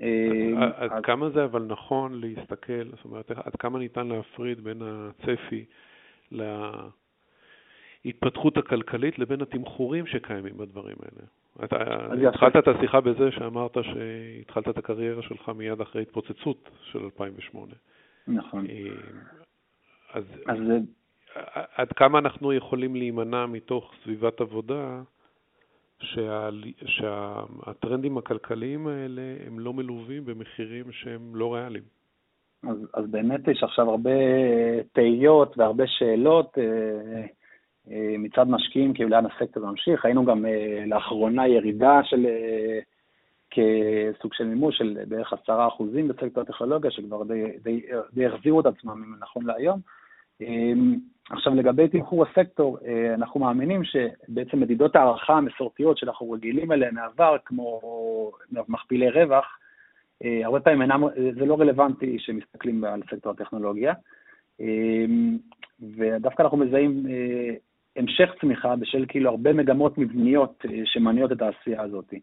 אה, 0.02 0.66
עד 0.76 0.92
אז... 0.92 1.04
כמה 1.04 1.30
זה 1.30 1.44
אבל 1.44 1.62
נכון 1.62 2.22
להסתכל, 2.22 2.84
זאת 2.84 3.06
אומרת, 3.06 3.32
עד 3.32 3.56
כמה 3.56 3.80
ניתן 3.80 4.08
להפריד 4.08 4.64
בין 4.64 4.82
הצפי 4.82 5.66
להתפתחות 8.06 8.58
הכלכלית 8.58 9.20
לבין 9.20 9.42
התמחורים 9.42 10.08
שקיימים 10.08 10.58
בדברים 10.58 10.96
האלה? 11.02 11.28
אתה 11.64 11.78
התחלת 12.30 12.56
את 12.56 12.68
השיחה 12.68 13.02
בזה 13.02 13.32
שאמרת 13.32 13.78
שהתחלת 13.84 14.70
את 14.70 14.78
הקריירה 14.78 15.22
שלך 15.22 15.50
מיד 15.50 15.82
אחרי 15.82 16.02
התפוצצות 16.02 16.70
של 16.82 17.00
2008. 17.00 17.74
נכון. 18.28 18.66
אה, 18.70 18.76
אז, 20.14 20.24
אז 20.48 20.58
עד 21.76 21.94
כמה 21.94 22.20
אנחנו 22.20 22.54
יכולים 22.54 22.96
להימנע 22.96 23.46
מתוך 23.46 23.94
סביבת 24.04 24.42
עבודה 24.42 25.02
שה, 26.04 26.50
שהטרנדים 26.86 28.18
הכלכליים 28.18 28.88
האלה 28.88 29.22
הם 29.48 29.60
לא 29.60 29.74
מלווים 29.74 30.26
במחירים 30.26 30.92
שהם 30.92 31.36
לא 31.36 31.54
ריאליים. 31.54 31.84
אז, 32.70 32.78
אז 32.94 33.06
באמת 33.08 33.48
יש 33.48 33.64
עכשיו 33.64 33.90
הרבה 33.90 34.12
תהיות 34.94 35.58
והרבה 35.58 35.84
שאלות 35.88 36.58
אה, 36.58 37.26
אה, 37.92 38.16
מצד 38.20 38.48
משקיעים, 38.48 38.94
כאילו 38.94 39.10
לאן 39.10 39.26
הסקטור 39.26 39.66
ממשיך. 39.66 40.06
היינו 40.06 40.26
גם 40.26 40.46
אה, 40.46 40.84
לאחרונה 40.88 41.48
ירידה 41.48 42.00
של 42.04 42.28
כסוג 43.52 44.34
של 44.34 44.44
מימוש 44.48 44.78
של 44.78 44.98
בערך 45.08 45.34
עשרה 45.34 45.68
אחוזים 45.68 46.08
בסקטור 46.08 46.44
הטכנולוגיה, 46.44 46.92
שכבר 46.92 47.24
די, 47.24 47.44
די, 47.64 47.82
די 48.14 48.26
החזירו 48.26 48.60
את 48.60 48.66
עצמם 48.66 49.16
נכון 49.20 49.46
להיום. 49.46 49.80
עכשיו, 51.30 51.56
לגבי 51.56 51.88
תמחור 51.88 52.26
הסקטור, 52.26 52.78
אה, 52.86 53.14
אנחנו 53.14 53.40
מאמינים 53.40 53.82
שבעצם 53.84 54.60
מדידות 54.60 54.96
הערכה 54.96 55.34
המסורתיות 55.34 55.98
שאנחנו 55.98 56.32
רגילים 56.32 56.72
אליהן 56.72 56.96
מהעבר, 56.96 57.38
כמו 57.46 57.82
מכפילי 58.52 59.10
רווח, 59.10 59.58
אה, 60.24 60.42
הרבה 60.44 60.60
פעמים 60.60 60.82
אינם, 60.82 61.04
זה 61.40 61.46
לא 61.46 61.60
רלוונטי 61.60 62.20
שמסתכלים 62.20 62.84
על 62.84 63.02
סקטור 63.12 63.32
הטכנולוגיה. 63.32 63.94
אה, 64.62 65.06
ודווקא 65.98 66.42
אנחנו 66.42 66.58
מזהים 66.58 67.06
המשך 67.96 68.30
צמיחה 68.42 68.76
בשל 68.76 69.06
כאילו 69.08 69.30
הרבה 69.30 69.54
מגמות 69.54 69.98
מבניות 69.98 70.66
שמניעות 70.86 71.32
את 71.32 71.42
העשייה 71.42 71.82
הזאת. 71.82 72.14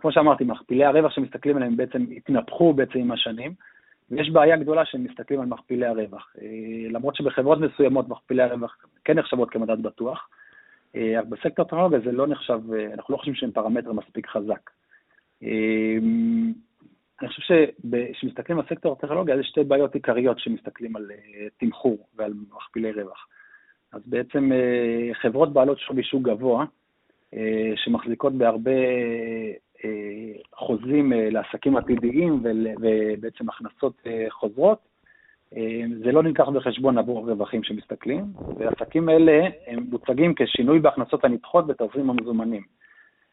כמו 0.00 0.12
שאמרתי, 0.12 0.44
מכפילי 0.44 0.84
הרווח 0.84 1.12
שמסתכלים 1.12 1.56
עליהם 1.56 1.76
בעצם 1.76 2.04
התנפחו 2.16 2.72
בעצם 2.72 2.98
עם 2.98 3.12
השנים. 3.12 3.54
ויש 4.10 4.30
בעיה 4.30 4.56
גדולה 4.56 4.84
שהם 4.84 5.04
מסתכלים 5.04 5.40
על 5.40 5.46
מכפילי 5.46 5.86
הרווח. 5.86 6.36
אה, 6.42 6.90
למרות 6.90 7.16
שבחברות 7.16 7.58
מסוימות 7.60 8.08
מכפילי 8.08 8.42
הרווח 8.42 8.76
כן 9.04 9.18
נחשבות 9.18 9.50
כמדד 9.50 9.82
בטוח, 9.82 10.28
אה, 10.96 11.20
אבל 11.20 11.28
בסקטור 11.28 11.64
הטכנולוגיה 11.64 12.00
זה 12.04 12.12
לא 12.12 12.26
נחשב, 12.26 12.60
אה, 12.72 12.92
אנחנו 12.94 13.12
לא 13.12 13.18
חושבים 13.18 13.34
שהם 13.34 13.50
פרמטר 13.50 13.92
מספיק 13.92 14.26
חזק. 14.26 14.70
אני 17.22 17.28
חושב 17.28 17.42
שכשמסתכלים 17.42 18.58
על 18.58 18.64
סקטור 18.68 18.92
הטכנולוגיה, 18.92 19.40
יש 19.40 19.46
שתי 19.46 19.64
בעיות 19.64 19.94
עיקריות 19.94 20.38
שמסתכלים 20.38 20.96
על 20.96 21.10
תמחור 21.56 22.06
ועל 22.14 22.32
מכפילי 22.56 22.92
רווח. 22.92 23.26
אז 23.92 24.02
בעצם 24.06 24.50
חברות 25.12 25.52
בעלות 25.52 25.78
שווי 25.78 26.02
שוק 26.02 26.22
גבוה, 26.22 26.64
שמחזיקות 27.76 28.32
בהרבה 28.32 28.70
חוזים 30.54 31.12
אה, 31.12 31.30
לעסקים 31.30 31.76
עתידיים 31.76 32.42
ובעצם 32.80 33.48
הכנסות 33.48 33.94
אה, 34.06 34.26
חוזרות, 34.30 34.78
אה, 35.56 35.82
זה 36.04 36.12
לא 36.12 36.22
נלקח 36.22 36.48
בחשבון 36.48 36.98
עבור 36.98 37.18
הרווחים 37.18 37.64
שמסתכלים, 37.64 38.24
ועסקים 38.58 39.08
אלה 39.08 39.48
הם 39.66 39.86
מוצגים 39.90 40.34
כשינוי 40.36 40.78
בהכנסות 40.80 41.24
הנדחות 41.24 41.66
בתזרים 41.66 42.10
המזומנים 42.10 42.62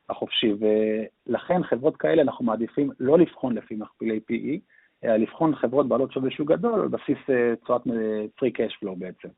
החופשי, 0.10 0.53
ולכן 0.60 1.63
חברות 1.63 1.98
כאלה 1.98 2.22
אנחנו 2.22 2.46
מעדיפים 2.46 2.89
לא 3.00 3.20
לבחון 3.20 3.55
לפי 3.55 3.75
מכפילי 3.75 4.20
PE, 4.31 4.60
אלא 5.03 5.15
לבחון 5.15 5.55
חברות 5.55 5.88
בעלות 5.88 6.12
שווי 6.12 6.31
שוק 6.31 6.51
גדול 6.51 6.81
על 6.81 6.88
בסיס 6.88 7.17
תשואת 7.63 7.81
free 8.39 8.51
cash 8.58 8.86
flow 8.86 8.96
בעצם. 8.98 9.29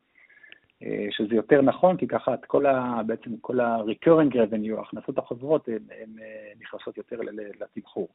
אה, 0.85 1.07
שזה 1.11 1.35
יותר 1.35 1.61
נכון, 1.61 1.97
כי 1.97 2.07
ככה 2.07 2.33
את 2.33 2.45
כל 2.45 2.65
ה... 2.65 3.01
בעצם 3.05 3.37
כל 3.41 3.59
ה-recurring 3.59 4.33
revenue, 4.33 4.77
ההכנסות 4.77 5.17
החוזרות, 5.17 5.67
הן 5.67 6.19
אה, 6.21 6.51
נכנסות 6.61 6.97
יותר 6.97 7.19
לתמחור. 7.59 8.07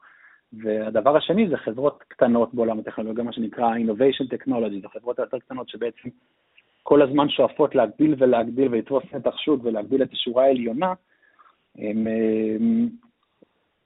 והדבר 0.52 1.16
השני 1.16 1.48
זה 1.48 1.56
חברות 1.56 2.04
קטנות 2.08 2.54
בעולם 2.54 2.78
הטכנולוגיה, 2.78 3.24
מה 3.24 3.32
שנקרא 3.32 3.74
innovation 3.74 4.34
technology, 4.34 4.82
זה 4.82 4.88
חברות 4.88 5.18
היותר 5.18 5.38
קטנות 5.38 5.68
שבעצם 5.68 6.08
כל 6.82 7.02
הזמן 7.02 7.28
שואפות 7.28 7.74
להגדיל 7.74 8.14
ולהגדיל 8.18 8.68
ולתפוס 8.70 9.04
נתח 9.12 9.36
שוק 9.36 9.64
ולהגדיל 9.64 10.02
את 10.02 10.12
השורה 10.12 10.44
העליונה, 10.44 10.92
הן 11.78 12.06
אה, 12.06 12.56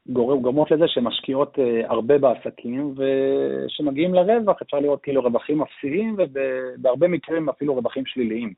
גורמות 0.09 0.71
לזה 0.71 0.89
שהן 0.89 1.05
משקיעות 1.05 1.59
הרבה 1.85 2.19
בעסקים 2.19 2.95
ושמגיעים 2.97 4.15
לרווח, 4.15 4.63
אפשר 4.63 4.81
לראות 4.81 5.03
כאילו 5.03 5.23
רווחים 5.23 5.63
אפסיים 5.63 6.17
ובהרבה 6.19 7.09
מקרים 7.09 7.49
אפילו 7.49 7.75
רווחים 7.75 8.07
שליליים. 8.07 8.53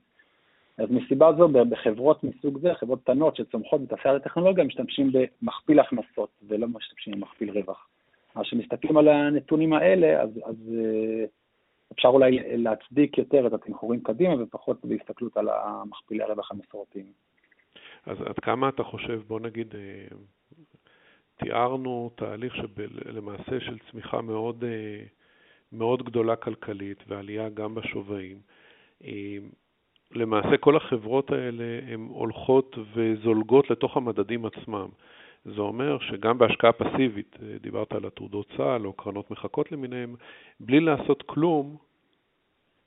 אז 0.79 0.91
מסיבה 0.91 1.33
זו, 1.39 1.49
בחברות 1.49 2.25
מסוג 2.25 2.59
זה, 2.59 2.75
חברות 2.75 3.03
קטנות 3.03 3.37
שצומחות 3.37 3.81
בתעשיית 3.83 4.17
הטכנולוגיה, 4.17 4.65
משתמשים 4.65 5.13
במכפיל 5.13 5.81
הכנסות 5.81 6.31
ולא 6.49 6.69
משתמשים 6.69 7.15
במכפיל 7.15 7.51
רווח. 7.51 7.89
אז 8.35 8.43
כשמסתכלים 8.43 8.97
על 8.97 9.09
הנתונים 9.09 9.73
האלה, 9.73 10.23
אז, 10.23 10.31
אז 10.45 10.57
אה, 10.75 11.25
אפשר 11.93 12.09
אולי 12.09 12.57
להצדיק 12.57 13.19
יותר 13.19 13.47
את 13.47 13.53
התמחורים 13.53 14.01
קדימה 14.01 14.43
ופחות 14.43 14.85
בהסתכלות 14.85 15.37
על 15.37 15.49
המכפילי 15.49 16.23
הרווח 16.23 16.51
המסורתיים. 16.51 17.07
אז 18.07 18.17
עד 18.21 18.39
כמה 18.39 18.69
אתה 18.69 18.83
חושב, 18.83 19.21
בוא 19.27 19.41
נגיד, 19.41 19.75
אה, 19.75 20.17
תיארנו 21.37 22.11
תהליך 22.15 22.55
שלמעשה 22.57 23.61
של 23.61 23.79
צמיחה 23.91 24.21
מאוד, 24.23 24.65
מאוד 25.73 26.03
גדולה 26.03 26.37
כלכלית 26.37 27.05
ועלייה 27.09 27.49
גם 27.49 27.75
בשווים. 27.75 28.39
למעשה 30.13 30.57
כל 30.57 30.77
החברות 30.77 31.31
האלה 31.31 31.65
הן 31.89 32.01
הולכות 32.01 32.79
וזולגות 32.95 33.71
לתוך 33.71 33.97
המדדים 33.97 34.47
עצמם. 34.47 34.89
זה 35.45 35.61
אומר 35.61 35.99
שגם 35.99 36.39
בהשקעה 36.39 36.73
פסיבית, 36.73 37.37
דיברת 37.61 37.93
על 37.93 38.07
עתודות 38.07 38.47
צה"ל 38.57 38.87
או 38.87 38.93
קרנות 38.93 39.31
מחכות 39.31 39.73
למיניהם, 39.73 40.15
בלי 40.61 40.81
לעשות 40.81 41.23
כלום, 41.27 41.77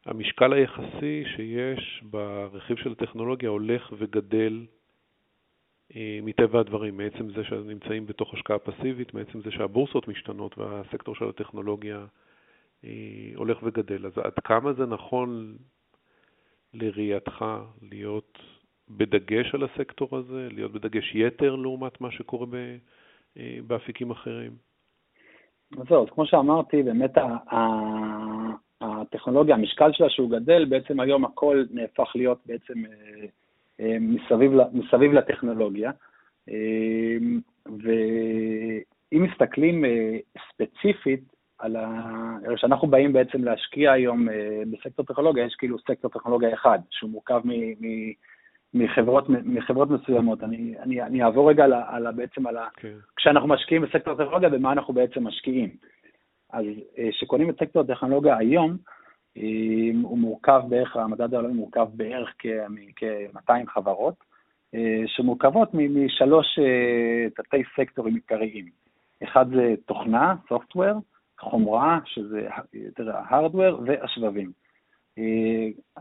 המשקל 0.05 0.53
היחסי 0.53 1.23
שיש 1.35 2.03
ברכיב 2.03 2.77
של 2.77 2.91
הטכנולוגיה 2.91 3.49
הולך 3.49 3.93
וגדל 3.97 4.65
אה, 5.95 6.19
מטבע 6.23 6.59
הדברים, 6.59 6.97
מעצם 6.97 7.29
זה 7.29 7.43
שנמצאים 7.43 8.05
בתוך 8.05 8.33
השקעה 8.33 8.59
פסיבית, 8.59 9.13
מעצם 9.13 9.41
זה 9.41 9.51
שהבורסות 9.51 10.07
משתנות 10.07 10.57
והסקטור 10.57 11.15
של 11.15 11.29
הטכנולוגיה 11.29 12.05
אה, 12.83 12.89
הולך 13.35 13.57
וגדל. 13.63 14.05
אז 14.05 14.11
עד 14.17 14.39
כמה 14.43 14.73
זה 14.73 14.85
נכון 14.85 15.57
לראייתך 16.81 17.45
להיות 17.81 18.37
בדגש 18.89 19.55
על 19.55 19.63
הסקטור 19.63 20.17
הזה, 20.17 20.47
להיות 20.51 20.71
בדגש 20.71 21.15
יתר 21.15 21.55
לעומת 21.55 22.01
מה 22.01 22.11
שקורה 22.11 22.47
אה, 23.37 23.57
באפיקים 23.67 24.11
אחרים? 24.11 24.51
זהו, 25.89 26.07
כמו 26.07 26.25
שאמרתי, 26.25 26.83
באמת 26.83 27.11
הטכנולוגיה, 28.81 29.55
המשקל 29.55 29.91
שלה 29.93 30.09
שהוא 30.09 30.31
גדל, 30.31 30.65
בעצם 30.65 30.99
היום 30.99 31.25
הכל 31.25 31.63
נהפך 31.71 32.11
להיות 32.15 32.39
בעצם 32.45 32.85
אה, 32.85 33.25
אה, 33.79 33.97
מסביב, 33.99 34.51
מסביב 34.73 35.13
לטכנולוגיה. 35.13 35.91
ואם 37.65 39.23
מסתכלים 39.23 39.85
ספציפית 40.49 41.36
על 41.59 41.75
ה... 41.75 42.11
כשאנחנו 42.55 42.87
באים 42.87 43.13
בעצם 43.13 43.43
להשקיע 43.43 43.91
היום 43.91 44.27
בסקטור 44.71 45.05
טכנולוגיה, 45.05 45.45
יש 45.45 45.55
כאילו 45.55 45.79
סקטור 45.79 46.11
טכנולוגיה 46.11 46.53
אחד, 46.53 46.79
שהוא 46.89 47.11
מורכב 47.11 47.41
מ... 47.45 47.51
מחברות, 48.73 49.29
מחברות 49.29 49.89
מסוימות. 49.89 50.43
אני, 50.43 50.75
אני, 50.79 51.01
אני 51.01 51.23
אעבור 51.23 51.49
רגע 51.49 51.63
על, 51.63 51.73
על, 51.73 52.11
בעצם 52.11 52.47
על 52.47 52.57
ה... 52.57 52.67
Okay. 52.67 52.81
כן. 52.81 52.93
כשאנחנו 53.15 53.47
משקיעים 53.47 53.81
בסקטור 53.81 54.13
הטכנולוגיה, 54.13 54.49
במה 54.49 54.71
אנחנו 54.71 54.93
בעצם 54.93 55.27
משקיעים. 55.27 55.69
אז 56.53 56.65
אה, 56.97 57.09
כשקונים 57.11 57.49
את 57.49 57.55
סקטור 57.59 57.81
הטכנולוגיה 57.81 58.37
היום, 58.37 58.77
אה, 59.37 59.43
הוא 60.03 60.17
מורכב 60.17 60.61
בערך, 60.69 60.95
המדד 60.95 61.33
העולמי 61.33 61.53
מורכב 61.53 61.87
בערך 61.93 62.33
כ-200 62.39 63.53
חברות, 63.67 64.15
אה, 64.75 65.03
שמורכבות 65.07 65.69
משלוש 65.73 66.59
תתי 67.35 67.63
סקטורים 67.75 68.15
עיקריים. 68.15 68.65
אחד 69.23 69.45
זה 69.49 69.73
תוכנה, 69.85 70.35
software, 70.53 70.97
חומרה, 71.39 71.99
שזה 72.05 72.47
יותר 72.73 73.17
ה-hardware, 73.17 73.75
והשבבים. 73.85 74.51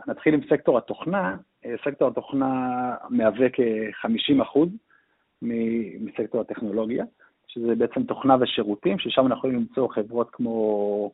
נתחיל 0.07 0.35
עם 0.35 0.41
סקטור 0.51 0.79
התוכנה. 0.79 1.37
סקטור 1.85 2.09
התוכנה 2.09 2.95
מהווה 3.11 3.47
כ-50% 3.53 4.59
מסקטור 6.01 6.41
הטכנולוגיה, 6.41 7.05
שזה 7.47 7.75
בעצם 7.75 8.03
תוכנה 8.03 8.37
ושירותים, 8.41 8.99
ששם 8.99 9.27
אנחנו 9.27 9.37
יכולים 9.39 9.57
למצוא 9.57 9.89
חברות 9.89 10.31
כמו, 10.33 11.11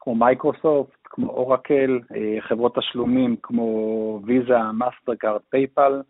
כמו 0.00 0.14
מייקרוסופט, 0.14 0.98
כמו 1.04 1.30
אורקל, 1.30 2.00
אה, 2.14 2.40
חברות 2.40 2.78
תשלומים 2.78 3.36
כמו 3.42 4.20
ויזה, 4.24 4.58
מאסטרקארד, 4.74 5.40
פייפל, 5.50 6.02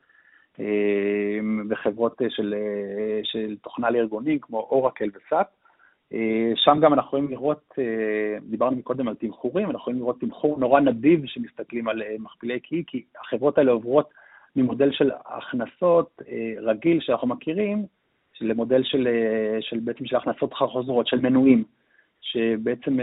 אה, 0.61 1.38
וחברות 1.71 2.23
של, 2.28 2.54
אה, 2.54 3.21
של 3.25 3.57
תוכנה 3.62 3.90
לארגונים 3.90 4.38
כמו 4.38 4.59
אורקל 4.59 5.09
וסאפ. 5.09 5.47
שם 6.55 6.79
גם 6.81 6.93
אנחנו 6.93 7.09
יכולים 7.09 7.29
לראות, 7.29 7.75
דיברנו 8.43 8.83
קודם 8.83 9.09
על 9.09 9.14
תמחורים, 9.14 9.67
אנחנו 9.67 9.79
יכולים 9.79 9.99
לראות 9.99 10.21
תמחור 10.21 10.59
נורא 10.59 10.81
נדיב 10.81 11.26
שמסתכלים 11.26 11.88
על 11.88 12.02
מכפילים, 12.19 12.61
כי, 12.61 12.85
כי 12.87 13.05
החברות 13.21 13.59
האלה 13.59 13.73
עוברות 13.73 14.11
ממודל 14.57 14.93
של 14.93 15.11
הכנסות 15.26 16.23
רגיל 16.63 17.00
שאנחנו 17.00 17.28
מכירים, 17.28 17.87
למודל 18.41 18.82
של, 18.82 19.08
של 19.61 19.78
בעצם 19.78 20.06
של 20.06 20.17
הכנסות 20.17 20.54
חוזרות, 20.54 21.06
של 21.06 21.21
מנויים, 21.21 21.65
שבעצם, 22.21 22.99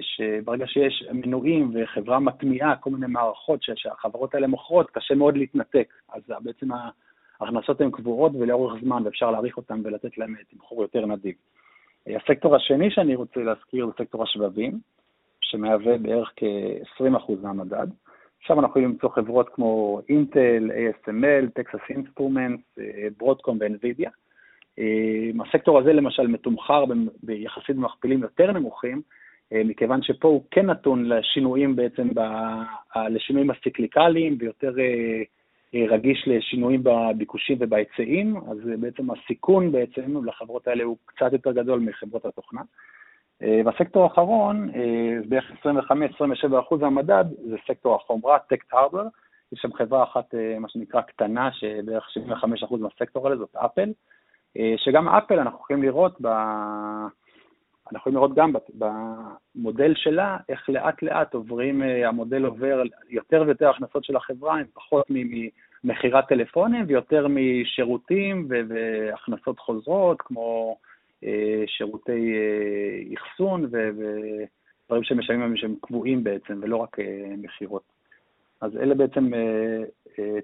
שברגע 0.00 0.66
שיש 0.66 1.04
מנויים 1.12 1.70
וחברה 1.74 2.20
מטמיעה 2.20 2.76
כל 2.76 2.90
מיני 2.90 3.06
מערכות 3.06 3.62
שהחברות 3.62 4.34
האלה 4.34 4.46
מוכרות, 4.46 4.90
קשה 4.90 5.14
מאוד 5.14 5.36
להתנתק. 5.36 5.94
אז 6.12 6.22
בעצם 6.40 6.68
ההכנסות 7.40 7.80
הן 7.80 7.90
קבועות 7.90 8.32
ולאורך 8.34 8.80
זמן, 8.82 9.02
ואפשר 9.04 9.30
להעריך 9.30 9.56
אותן 9.56 9.80
ולתת 9.84 10.18
להן 10.18 10.34
תמחור 10.50 10.82
יותר 10.82 11.06
נדיב. 11.06 11.34
הסקטור 12.16 12.56
השני 12.56 12.90
שאני 12.90 13.14
רוצה 13.14 13.40
להזכיר 13.40 13.86
זה 13.86 13.92
סקטור 14.04 14.22
השבבים, 14.22 14.78
שמהווה 15.40 15.98
בערך 15.98 16.32
כ-20% 16.36 17.32
מהמדד. 17.42 17.86
שם 18.40 18.54
אנחנו 18.54 18.68
יכולים 18.68 18.88
למצוא 18.88 19.08
חברות 19.08 19.48
כמו 19.48 20.00
אינטל, 20.08 20.70
ASML, 20.70 21.50
טקסס 21.54 21.80
אינסטרומנטס, 21.90 22.78
ברודקום 23.18 23.58
ואנווידיה. 23.60 24.10
הסקטור 25.46 25.78
הזה 25.78 25.92
למשל 25.92 26.26
מתומחר 26.26 26.84
ביחסית 27.22 27.76
במכפילים 27.76 28.22
יותר 28.22 28.52
נמוכים, 28.52 29.02
אה, 29.52 29.62
מכיוון 29.64 30.02
שפה 30.02 30.28
הוא 30.28 30.44
כן 30.50 30.66
נתון 30.66 31.04
לשינויים 31.04 31.76
בעצם, 31.76 32.08
ב, 32.14 32.20
לשינויים 33.10 33.50
הסיקליקליים 33.50 34.36
ויותר 34.40 34.74
אה, 34.78 35.22
רגיש 35.74 36.24
לשינויים 36.26 36.82
בביקושים 36.82 37.56
ובהיצעים, 37.60 38.36
אז 38.36 38.58
בעצם 38.80 39.10
הסיכון 39.10 39.72
בעצם 39.72 40.24
לחברות 40.24 40.68
האלה 40.68 40.84
הוא 40.84 40.96
קצת 41.04 41.32
יותר 41.32 41.52
גדול 41.52 41.80
מחברות 41.80 42.26
התוכנה. 42.26 42.60
והסקטור 43.40 44.04
האחרון, 44.04 44.70
בערך 45.28 45.50
25-27% 46.72 46.76
מהמדד, 46.80 47.24
זה 47.50 47.56
סקטור 47.66 47.94
החומרה, 47.94 48.38
tech 48.38 48.74
hardware, 48.74 49.06
יש 49.52 49.60
שם 49.62 49.72
חברה 49.72 50.02
אחת, 50.02 50.34
מה 50.60 50.68
שנקרא, 50.68 51.00
קטנה, 51.00 51.52
שבערך 51.52 52.08
75% 52.70 52.76
מהסקטור 52.76 53.28
הזה, 53.28 53.36
זאת 53.36 53.56
אפל, 53.56 53.92
שגם 54.76 55.08
אפל 55.08 55.38
אנחנו 55.38 55.58
יכולים 55.58 55.82
לראות 55.82 56.16
ב... 56.20 56.28
אנחנו 57.92 57.98
יכולים 57.98 58.16
לראות 58.16 58.34
גם 58.34 58.52
במודל 58.74 59.94
שלה, 59.96 60.36
איך 60.48 60.70
לאט 60.70 61.02
לאט 61.02 61.34
עוברים, 61.34 61.82
המודל 61.82 62.44
עובר 62.44 62.82
יותר 63.08 63.44
ויותר 63.46 63.70
הכנסות 63.70 64.04
של 64.04 64.16
החברה, 64.16 64.58
הם 64.58 64.66
פחות 64.74 65.06
ממכירת 65.84 66.28
טלפונים 66.28 66.84
ויותר 66.88 67.26
משירותים 67.28 68.48
והכנסות 68.68 69.58
חוזרות, 69.58 70.22
כמו 70.22 70.76
אה, 71.24 71.64
שירותי 71.66 72.32
אה, 72.34 73.14
אחסון 73.18 73.64
ודברים 73.64 75.02
שמשלמים 75.02 75.56
שהם 75.56 75.74
קבועים 75.80 76.24
בעצם, 76.24 76.60
ולא 76.62 76.76
רק 76.76 76.98
אה, 76.98 77.34
מכירות. 77.38 77.82
אז 78.60 78.76
אלה 78.76 78.94
בעצם 78.94 79.30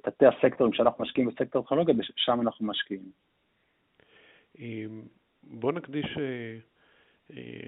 תתי 0.03 0.27
הסקטורים 0.27 0.73
שאנחנו 0.73 1.05
משקיעים 1.05 1.29
בסקטור 1.29 1.65
טכנולוגיה, 1.65 1.95
ושם 1.99 2.41
אנחנו 2.41 2.67
משקיעים. 2.67 3.03
בוא 5.43 5.73
נקדיש 5.73 6.19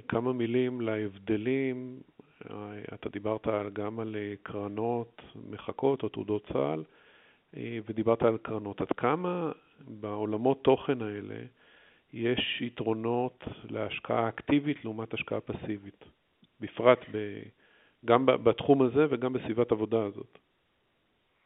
כמה 0.08 0.32
מילים 0.32 0.80
להבדלים. 0.80 2.00
אתה 2.94 3.08
דיברת 3.08 3.46
גם 3.72 4.00
על 4.00 4.16
קרנות 4.42 5.22
מחכות 5.50 6.02
או 6.02 6.08
תעודות 6.08 6.46
צה"ל, 6.52 6.84
ודיברת 7.86 8.22
על 8.22 8.38
קרנות. 8.38 8.80
עד 8.80 8.92
כמה 8.92 9.52
בעולמות 9.80 10.64
תוכן 10.64 11.02
האלה 11.02 11.34
יש 12.12 12.62
יתרונות 12.62 13.44
להשקעה 13.70 14.28
אקטיבית 14.28 14.84
לעומת 14.84 15.14
השקעה 15.14 15.40
פסיבית, 15.40 16.04
בפרט 16.60 16.98
ב, 17.12 17.42
גם 18.04 18.26
בתחום 18.26 18.82
הזה 18.82 19.06
וגם 19.10 19.32
בסביבת 19.32 19.72
עבודה 19.72 20.04
הזאת? 20.04 20.38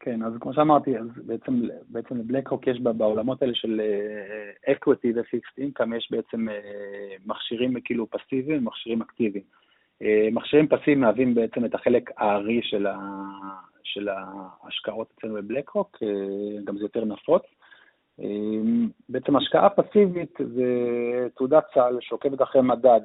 כן, 0.00 0.22
אז 0.22 0.32
כמו 0.40 0.54
שאמרתי, 0.54 0.98
אז 0.98 1.06
בעצם, 1.26 1.62
בעצם 1.88 2.16
לבלקרוק 2.16 2.66
יש 2.66 2.80
בעולמות 2.80 3.42
האלה 3.42 3.54
של 3.54 3.80
uh, 3.80 4.70
equity 4.70 5.08
ו-fixed 5.14 5.62
income, 5.62 5.96
יש 5.96 6.08
בעצם 6.10 6.48
uh, 6.48 6.52
מכשירים 7.26 7.80
כאילו 7.84 8.06
פסיביים 8.10 8.58
ומכשירים 8.62 9.02
אקטיביים. 9.02 9.44
Uh, 10.02 10.06
מכשירים 10.32 10.66
פסיביים 10.66 11.00
מהווים 11.00 11.34
בעצם 11.34 11.64
את 11.64 11.74
החלק 11.74 12.10
הארי 12.16 12.60
של, 12.62 12.86
ה, 12.86 12.96
של 13.82 14.08
ההשקעות 14.08 15.12
אצלנו 15.18 15.34
בבלקרוק, 15.34 15.96
uh, 15.96 16.64
גם 16.64 16.78
זה 16.78 16.84
יותר 16.84 17.04
נפוץ. 17.04 17.42
בעצם 19.08 19.36
השקעה 19.36 19.70
פסיבית 19.70 20.38
זה 20.54 20.66
תעודת 21.36 21.64
סל 21.74 21.96
שעוקבת 22.00 22.42
אחרי 22.42 22.62
מדד 22.62 23.00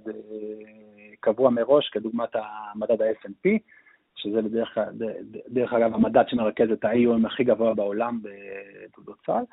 קבוע 1.20 1.50
מראש, 1.50 1.90
כדוגמת 1.90 2.30
המדד 2.34 3.02
ה-S&P, 3.02 3.50
שזה 4.16 4.42
בדרך, 4.42 4.78
דרך 5.48 5.74
אגב 5.74 5.94
המדד 5.94 6.24
שמרכז 6.28 6.72
את 6.72 6.86
ה-AUM 6.86 7.28
הכי 7.28 7.44
גבוה 7.44 7.74
בעולם 7.74 8.20
בתעודות 8.22 9.18
צה"ל, 9.26 9.44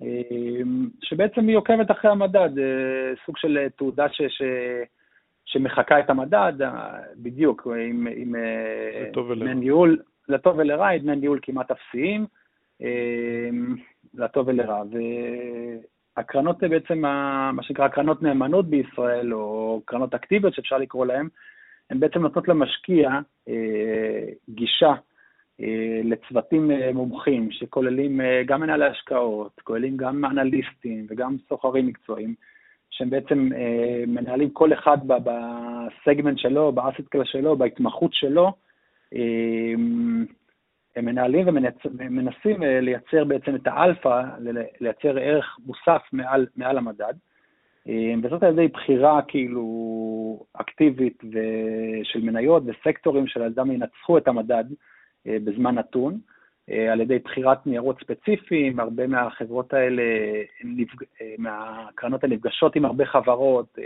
אמ, 0.00 0.88
שבעצם 1.02 1.48
היא 1.48 1.56
עוקבת 1.56 1.90
אחרי 1.90 2.10
המדד, 2.10 2.58
אה, 2.58 3.12
סוג 3.26 3.36
של 3.36 3.68
תעודה 3.76 4.08
ש, 4.08 4.22
ש, 4.22 4.42
שמחקה 5.44 6.00
את 6.00 6.10
המדד, 6.10 6.52
אה, 6.62 6.98
בדיוק, 7.16 7.66
עם, 7.66 8.06
עם 8.16 8.36
אה, 8.36 9.34
דמי 9.34 9.54
ניהול, 9.54 9.98
לטוב 10.28 10.58
ולרע, 10.58 10.96
דמי 10.98 11.16
ניהול 11.16 11.38
כמעט 11.42 11.70
אפסיים, 11.70 12.26
אמ, 12.80 13.76
לטוב 14.14 14.48
ולרע. 14.48 14.82
הקרנות 16.16 16.58
זה 16.60 16.68
בעצם 16.68 16.98
מה 16.98 17.62
שנקרא 17.62 17.88
קרנות 17.88 18.22
נאמנות 18.22 18.66
בישראל, 18.66 19.34
או 19.34 19.82
קרנות 19.84 20.14
אקטיביות 20.14 20.54
שאפשר 20.54 20.78
לקרוא 20.78 21.06
להן, 21.06 21.28
הן 21.90 22.00
בעצם 22.00 22.18
נותנות 22.18 22.48
למשקיע 22.48 23.10
אה, 23.48 24.24
גישה 24.50 24.94
אה, 25.60 26.00
לצוותים 26.04 26.70
אה, 26.70 26.92
מומחים, 26.92 27.50
שכוללים 27.50 28.20
אה, 28.20 28.42
גם 28.46 28.60
מנהלי 28.60 28.86
השקעות, 28.86 29.60
כוללים 29.64 29.96
גם 29.96 30.24
אנליסטים 30.24 31.06
וגם 31.08 31.36
סוחרים 31.48 31.86
מקצועיים, 31.86 32.34
שהם 32.90 33.10
בעצם 33.10 33.48
אה, 33.56 34.04
מנהלים 34.06 34.50
כל 34.50 34.72
אחד 34.72 34.98
בסגמנט 35.06 36.38
שלו, 36.38 36.72
באסט 36.72 37.08
קלאס 37.08 37.28
שלו, 37.28 37.56
בהתמחות 37.56 38.14
שלו, 38.14 38.52
אה, 39.14 39.74
הם 40.96 41.04
מנהלים 41.04 41.48
ומנסים 41.48 42.62
אה, 42.62 42.80
לייצר 42.80 43.24
בעצם 43.24 43.54
את 43.54 43.66
האלפא, 43.66 44.22
לייצר 44.80 45.18
ערך 45.18 45.58
מוסף 45.66 46.02
מעל, 46.12 46.46
מעל 46.56 46.78
המדד, 46.78 47.14
וזאת 48.22 48.42
על 48.42 48.52
ידי 48.52 48.68
בחירה 48.68 49.22
כאילו 49.22 49.64
אקטיבית 50.52 51.22
של 52.02 52.20
מניות 52.22 52.62
וסקטורים 52.66 53.26
של 53.26 53.42
אדם 53.42 53.70
ינצחו 53.70 54.18
את 54.18 54.28
המדד 54.28 54.64
אה, 55.26 55.36
בזמן 55.44 55.74
נתון. 55.74 56.18
אה, 56.70 56.92
על 56.92 57.00
ידי 57.00 57.18
בחירת 57.18 57.66
ניירות 57.66 58.00
ספציפיים, 58.00 58.80
הרבה 58.80 59.06
מהחברות 59.06 59.74
האלה, 59.74 60.02
אה, 60.02 61.34
מהקרנות 61.38 62.24
האלה 62.24 62.34
נפגשות 62.34 62.76
עם 62.76 62.84
הרבה 62.84 63.06
חברות, 63.06 63.78
אה, 63.78 63.84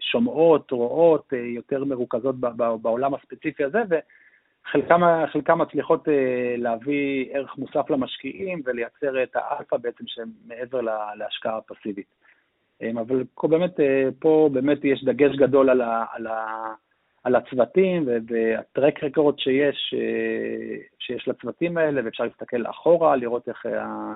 שומעות, 0.00 0.70
רואות, 0.70 1.32
יותר 1.32 1.84
מרוכזות 1.84 2.36
בעולם 2.82 3.14
הספציפי 3.14 3.64
הזה, 3.64 3.82
וחלקם 3.88 5.58
מצליחות 5.58 6.08
להביא 6.56 7.26
ערך 7.32 7.58
מוסף 7.58 7.90
למשקיעים 7.90 8.62
ולייצר 8.64 9.22
את 9.22 9.36
האלפא 9.36 9.76
בעצם 9.76 10.04
שהם 10.06 10.28
מעבר 10.46 10.80
להשקעה 11.16 11.58
הפסיבית. 11.58 12.21
אבל 13.00 13.24
פה 13.34 13.48
באמת, 13.48 13.80
פה 14.18 14.50
באמת 14.52 14.84
יש 14.84 15.04
דגש 15.04 15.36
גדול 15.36 15.70
על 15.70 15.80
ה... 15.80 16.04
על 16.12 16.26
ה 16.26 16.74
על 17.24 17.36
הצוותים 17.36 18.08
והטרק 18.28 19.04
רקורד 19.04 19.38
שיש, 19.38 19.94
אה, 19.96 20.76
שיש 20.98 21.28
לצוותים 21.28 21.76
האלה, 21.76 22.00
ואפשר 22.04 22.24
להסתכל 22.24 22.66
אחורה, 22.70 23.16
לראות 23.16 23.48
איך 23.48 23.66
אה, 23.66 24.12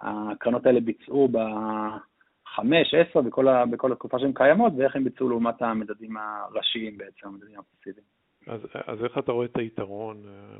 הקרנות 0.00 0.66
האלה 0.66 0.80
ביצעו 0.80 1.28
בחמש, 1.28 2.94
עשר, 2.94 3.20
בכל, 3.20 3.46
בכל 3.70 3.92
התקופה 3.92 4.18
שהן 4.18 4.32
קיימות, 4.34 4.72
ואיך 4.76 4.96
הן 4.96 5.04
ביצעו 5.04 5.28
לעומת 5.28 5.62
המדדים 5.62 6.16
הראשיים 6.16 6.98
בעצם, 6.98 7.26
המדדים 7.28 7.58
הפסיביים. 7.58 8.06
אז, 8.46 8.60
אז 8.86 9.04
איך 9.04 9.18
אתה 9.18 9.32
רואה 9.32 9.46
את 9.46 9.56
היתרון, 9.56 10.16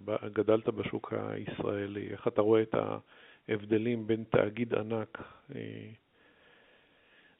אה, 0.09 0.29
גדלת 0.29 0.69
בשוק 0.69 1.13
הישראלי, 1.13 2.09
איך 2.11 2.29
אתה 2.29 2.43
רואה 2.43 2.63
את 2.63 2.75
ההבדלים 3.49 4.07
בין 4.07 4.25
תאגיד 4.31 4.75
ענק 4.75 5.19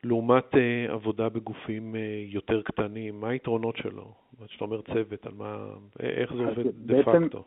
לעומת 0.05 0.55
uh, 0.55 0.93
עבודה 0.93 1.29
בגופים 1.29 1.95
uh, 1.95 1.99
יותר 2.35 2.63
קטנים, 2.63 3.21
מה 3.21 3.29
היתרונות 3.29 3.77
שלו? 3.77 4.13
כשאתה 4.47 4.65
אומר 4.65 4.81
צוות, 4.83 5.27
על 5.27 5.33
מה, 5.37 5.57
איך 6.01 6.33
זה 6.35 6.43
עובד 6.43 6.65
דה 6.87 7.03
פקטו? 7.03 7.45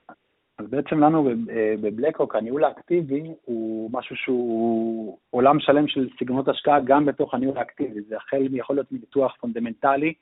אז 0.57 0.67
בעצם 0.69 0.99
לנו 0.99 1.29
אה, 1.29 1.73
בבלקרוק, 1.81 2.35
הניהול 2.35 2.63
האקטיבי 2.63 3.23
הוא 3.45 3.89
משהו 3.93 4.15
שהוא 4.15 5.17
עולם 5.29 5.59
שלם 5.59 5.87
של 5.87 6.09
סגנונות 6.19 6.47
השקעה 6.47 6.79
גם 6.79 7.05
בתוך 7.05 7.33
הניהול 7.33 7.57
האקטיבי. 7.57 8.01
זה 8.01 8.17
החל, 8.17 8.47
יכול 8.51 8.75
להיות 8.75 8.91
מניתוח 8.91 9.35
פונדמנטלי 9.39 10.13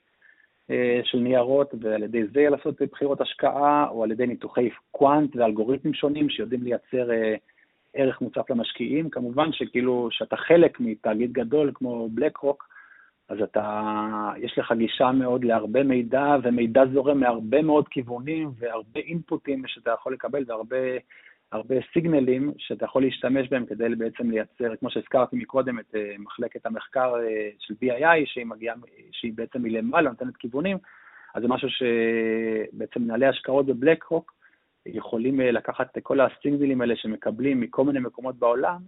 של 1.04 1.18
ניירות, 1.18 1.74
ועל 1.80 2.02
ידי 2.02 2.26
זה 2.26 2.46
לעשות 2.50 2.82
בחירות 2.92 3.20
השקעה, 3.20 3.88
או 3.88 4.04
על 4.04 4.10
ידי 4.10 4.26
ניתוחי 4.26 4.70
קוואנט 4.90 5.36
ואלגוריתמים 5.36 5.94
שונים 5.94 6.28
שיודעים 6.28 6.62
לייצר 6.62 7.10
ערך 7.94 8.20
מוצף 8.20 8.50
למשקיעים. 8.50 9.10
כמובן 9.10 9.52
שכאילו, 9.52 10.08
שאתה 10.10 10.36
חלק 10.36 10.80
מתאגיד 10.80 11.32
גדול 11.32 11.72
כמו 11.74 12.08
בלק 12.08 12.36
רוק, 12.36 12.68
אז 13.28 13.42
אתה, 13.42 14.30
יש 14.36 14.58
לך 14.58 14.72
גישה 14.72 15.12
מאוד 15.12 15.44
להרבה 15.44 15.82
מידע, 15.82 16.36
ומידע 16.42 16.82
זורם 16.92 17.20
מהרבה 17.20 17.62
מאוד 17.62 17.88
כיוונים, 17.88 18.50
והרבה 18.58 19.00
אינפוטים 19.00 19.62
שאתה 19.66 19.90
יכול 19.90 20.12
לקבל, 20.12 20.44
והרבה 20.46 20.76
הרבה 21.52 21.74
סיגנלים 21.92 22.52
שאתה 22.58 22.84
יכול 22.84 23.02
להשתמש 23.02 23.48
בהם 23.48 23.66
כדי 23.66 23.88
בעצם 23.98 24.30
לייצר, 24.30 24.76
כמו 24.76 24.90
שהזכרתי 24.90 25.36
מקודם, 25.36 25.78
את 25.78 25.94
אה, 25.94 26.14
מחלקת 26.18 26.66
המחקר 26.66 27.14
אה, 27.16 27.50
של 27.58 27.74
BII, 27.74 28.26
שהיא 28.26 28.46
מגיעה, 28.46 28.74
שהיא 29.12 29.32
בעצם 29.34 29.62
מלמעלה, 29.62 30.10
נותנת 30.10 30.36
כיוונים, 30.36 30.78
אז 31.34 31.42
זה 31.42 31.48
משהו 31.48 31.68
שבעצם 31.70 33.02
מנהלי 33.02 33.26
השקעות 33.26 33.66
בבלק 33.66 34.04
רוק, 34.04 34.32
יכולים 34.86 35.40
אה, 35.40 35.50
לקחת 35.50 35.98
את 35.98 36.02
כל 36.02 36.20
הסינגלים 36.20 36.80
האלה 36.80 36.96
שמקבלים 36.96 37.60
מכל 37.60 37.84
מיני 37.84 38.00
מקומות 38.00 38.36
בעולם, 38.36 38.82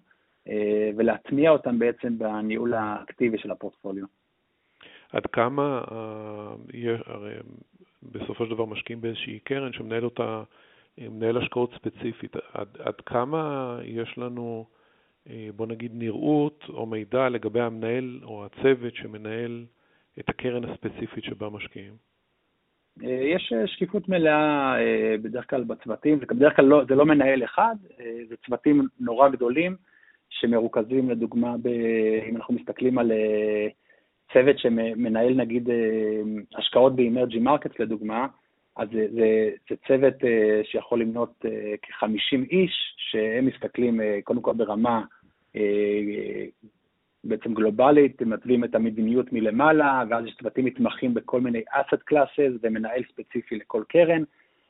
אה, 0.48 0.90
ולהטמיע 0.96 1.50
אותם 1.50 1.78
בעצם 1.78 2.18
בניהול 2.18 2.74
האקטיבי 2.74 3.38
של 3.38 3.50
הפורטפוליו. 3.50 4.04
עד 5.12 5.26
כמה, 5.26 5.82
אה, 5.92 6.96
הרי 7.06 7.34
בסופו 8.02 8.46
של 8.46 8.50
דבר 8.50 8.64
משקיעים 8.64 9.00
באיזושהי 9.00 9.38
קרן 9.38 9.72
שמנהל 9.72 10.04
אותה, 10.04 10.42
מנהל 10.98 11.36
השקעות 11.36 11.74
ספציפית, 11.74 12.36
עד, 12.52 12.68
עד 12.78 12.94
כמה 13.06 13.78
יש 13.84 14.18
לנו, 14.18 14.66
בוא 15.56 15.66
נגיד, 15.66 15.92
נראות 15.94 16.64
או 16.68 16.86
מידע 16.86 17.28
לגבי 17.28 17.60
המנהל 17.60 18.20
או 18.22 18.46
הצוות 18.46 18.94
שמנהל 18.94 19.64
את 20.18 20.28
הקרן 20.28 20.64
הספציפית 20.64 21.24
שבה 21.24 21.48
משקיעים? 21.48 21.96
אה, 23.00 23.10
יש 23.10 23.52
אה, 23.52 23.66
שקיפות 23.66 24.08
מלאה 24.08 24.74
אה, 24.80 25.14
בדרך 25.22 25.50
כלל 25.50 25.64
בצוותים, 25.64 26.18
בדרך 26.20 26.56
כלל 26.56 26.64
לא, 26.64 26.82
זה 26.88 26.94
לא 26.94 27.06
מנהל 27.06 27.44
אחד, 27.44 27.74
זה 28.28 28.34
צוותים 28.46 28.88
נורא 29.00 29.28
גדולים 29.28 29.76
שמרוכזים 30.30 31.10
לדוגמה, 31.10 31.56
ב, 31.62 31.66
אם 32.28 32.36
אנחנו 32.36 32.54
מסתכלים 32.54 32.98
על 32.98 33.12
צוות 34.32 34.58
שמנהל 34.58 35.34
נגיד 35.34 35.68
השקעות 36.54 36.96
באמרג'י 36.96 37.38
מרקטס 37.38 37.78
לדוגמה, 37.78 38.26
אז 38.76 38.88
זה, 38.92 39.06
זה, 39.14 39.50
זה 39.70 39.76
צוות 39.88 40.14
שיכול 40.64 41.00
למנות 41.00 41.44
כ-50 41.82 42.42
איש, 42.50 42.94
שהם 42.96 43.46
מסתכלים 43.46 44.00
קודם 44.24 44.42
כל 44.42 44.52
ברמה 44.52 45.02
בעצם 47.24 47.54
גלובלית, 47.54 48.22
הם 48.22 48.30
מתווים 48.30 48.64
את 48.64 48.74
המדיניות 48.74 49.32
מלמעלה, 49.32 50.04
ואז 50.10 50.24
יש 50.24 50.36
צוותים 50.38 50.64
מתמחים 50.64 51.14
בכל 51.14 51.40
מיני 51.40 51.62
asset 51.72 52.12
classes 52.12 52.58
ומנהל 52.62 53.02
ספציפי 53.12 53.56
לכל 53.56 53.82
קרן, 53.88 54.22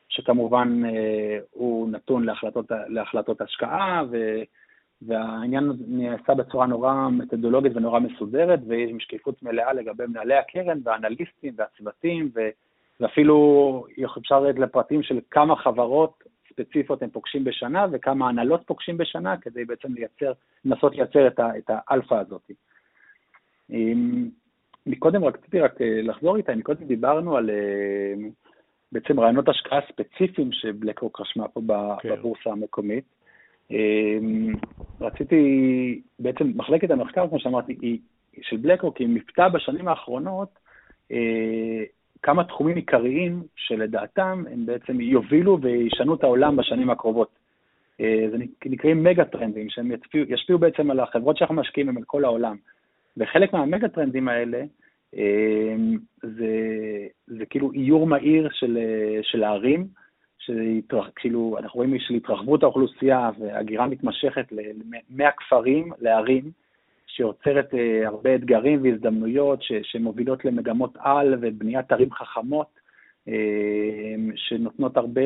שכמובן 0.08 0.82
אה, 0.84 1.38
הוא 1.50 1.90
נתון 1.90 2.24
להחלטות, 2.24 2.66
להחלטות 2.88 3.40
השקעה, 3.40 4.02
ו, 4.10 4.42
והעניין 5.02 5.72
נעשה 5.88 6.34
בצורה 6.34 6.66
נורא 6.66 7.08
מתודולוגית 7.12 7.76
ונורא 7.76 8.00
מסודרת, 8.00 8.60
ויש 8.66 8.92
שקיפות 8.98 9.42
מלאה 9.42 9.72
לגבי 9.72 10.06
מנהלי 10.06 10.34
הקרן 10.34 10.78
והאנליסטים 10.84 11.54
והצוותים, 11.56 12.30
ואפילו 13.00 13.84
אפשר 14.18 14.40
לרדת 14.40 14.58
לפרטים 14.58 15.02
של 15.02 15.20
כמה 15.30 15.56
חברות 15.56 16.24
ספציפיות 16.52 17.02
הם 17.02 17.10
פוגשים 17.10 17.44
בשנה 17.44 17.86
וכמה 17.92 18.28
הנהלות 18.28 18.62
פוגשים 18.66 18.96
בשנה, 18.96 19.36
כדי 19.36 19.64
בעצם 19.64 19.94
לייצר, 19.94 20.32
לנסות 20.64 20.96
לייצר 20.96 21.26
את, 21.26 21.40
את 21.58 21.70
האלפא 21.70 22.14
הזאת. 22.14 22.50
מקודם 24.86 25.24
רציתי 25.24 25.60
רק 25.60 25.80
אה, 25.80 26.02
לחזור 26.02 26.36
איתה, 26.36 26.54
מקודם 26.54 26.84
דיברנו 26.84 27.36
על 27.36 27.50
אה, 27.50 28.28
בעצם 28.92 29.20
רעיונות 29.20 29.48
השקעה 29.48 29.80
ספציפיים 29.88 30.52
שבלקרוק 30.52 31.20
רשמה 31.20 31.48
פה 31.48 31.60
כן. 32.02 32.08
בבורסה 32.08 32.50
המקומית. 32.50 33.04
רציתי, 35.00 36.02
בעצם 36.18 36.52
מחלקת 36.54 36.90
המחקר, 36.90 37.28
כמו 37.28 37.40
שאמרתי, 37.40 37.76
היא, 37.80 37.98
של 38.42 38.56
בלקרוק 38.56 38.96
היא 38.96 39.08
מיפתה 39.08 39.48
בשנים 39.48 39.88
האחרונות 39.88 40.48
אה, 41.12 41.84
כמה 42.22 42.44
תחומים 42.44 42.76
עיקריים 42.76 43.42
שלדעתם 43.56 44.44
הם 44.52 44.66
בעצם 44.66 45.00
יובילו 45.00 45.58
וישנו 45.62 46.14
את 46.14 46.24
העולם 46.24 46.56
בשנים 46.56 46.90
הקרובות. 46.90 47.28
אה, 48.00 48.26
זה 48.30 48.36
נקראים 48.64 49.02
מגה 49.02 49.24
טרנדים, 49.24 49.70
שהם 49.70 49.92
ישפיעו, 49.92 50.24
ישפיעו 50.28 50.58
בעצם 50.58 50.90
על 50.90 51.00
החברות 51.00 51.36
שאנחנו 51.36 51.54
משקיעים 51.54 51.86
בהם, 51.86 51.96
על 51.96 52.04
כל 52.04 52.24
העולם. 52.24 52.56
וחלק 53.16 53.52
מהמגה 53.52 53.88
טרנדים 53.88 54.28
האלה, 54.28 54.64
אה, 55.16 55.74
זה, 56.22 56.48
זה 57.26 57.46
כאילו 57.46 57.72
איור 57.72 58.06
מהיר 58.06 58.48
של, 58.52 58.78
של 59.22 59.44
הערים, 59.44 59.86
שכאילו, 60.38 61.56
אנחנו 61.58 61.78
רואים 61.78 61.98
של 61.98 62.14
התרחבות 62.14 62.62
האוכלוסייה 62.62 63.30
והגירה 63.38 63.86
מתמשכת 63.86 64.52
מהכפרים 65.10 65.92
לערים, 66.00 66.50
שיוצרת 67.16 67.74
uh, 67.74 68.06
הרבה 68.06 68.34
אתגרים 68.34 68.82
והזדמנויות 68.82 69.62
ש, 69.62 69.72
שמובילות 69.82 70.44
למגמות 70.44 70.96
על 70.98 71.34
ובניית 71.40 71.92
ערים 71.92 72.12
חכמות, 72.12 72.66
uh, 73.28 73.30
שנותנות 74.36 74.96
הרבה, 74.96 75.20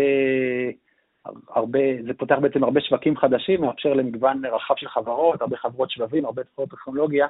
הרבה, 1.49 1.81
זה 2.07 2.15
פותח 2.15 2.37
בעצם 2.41 2.65
הרבה 2.65 2.81
שווקים 2.81 3.17
חדשים, 3.17 3.61
מאפשר 3.61 3.95
למגוון 3.95 4.47
רחב 4.47 4.75
של 4.77 4.89
חברות, 4.89 5.43
הרבה 5.43 5.57
חברות 5.57 5.91
שבבים, 5.91 6.25
הרבה 6.25 6.45
תפורות 6.45 6.71
טכנולוגיה, 6.71 7.27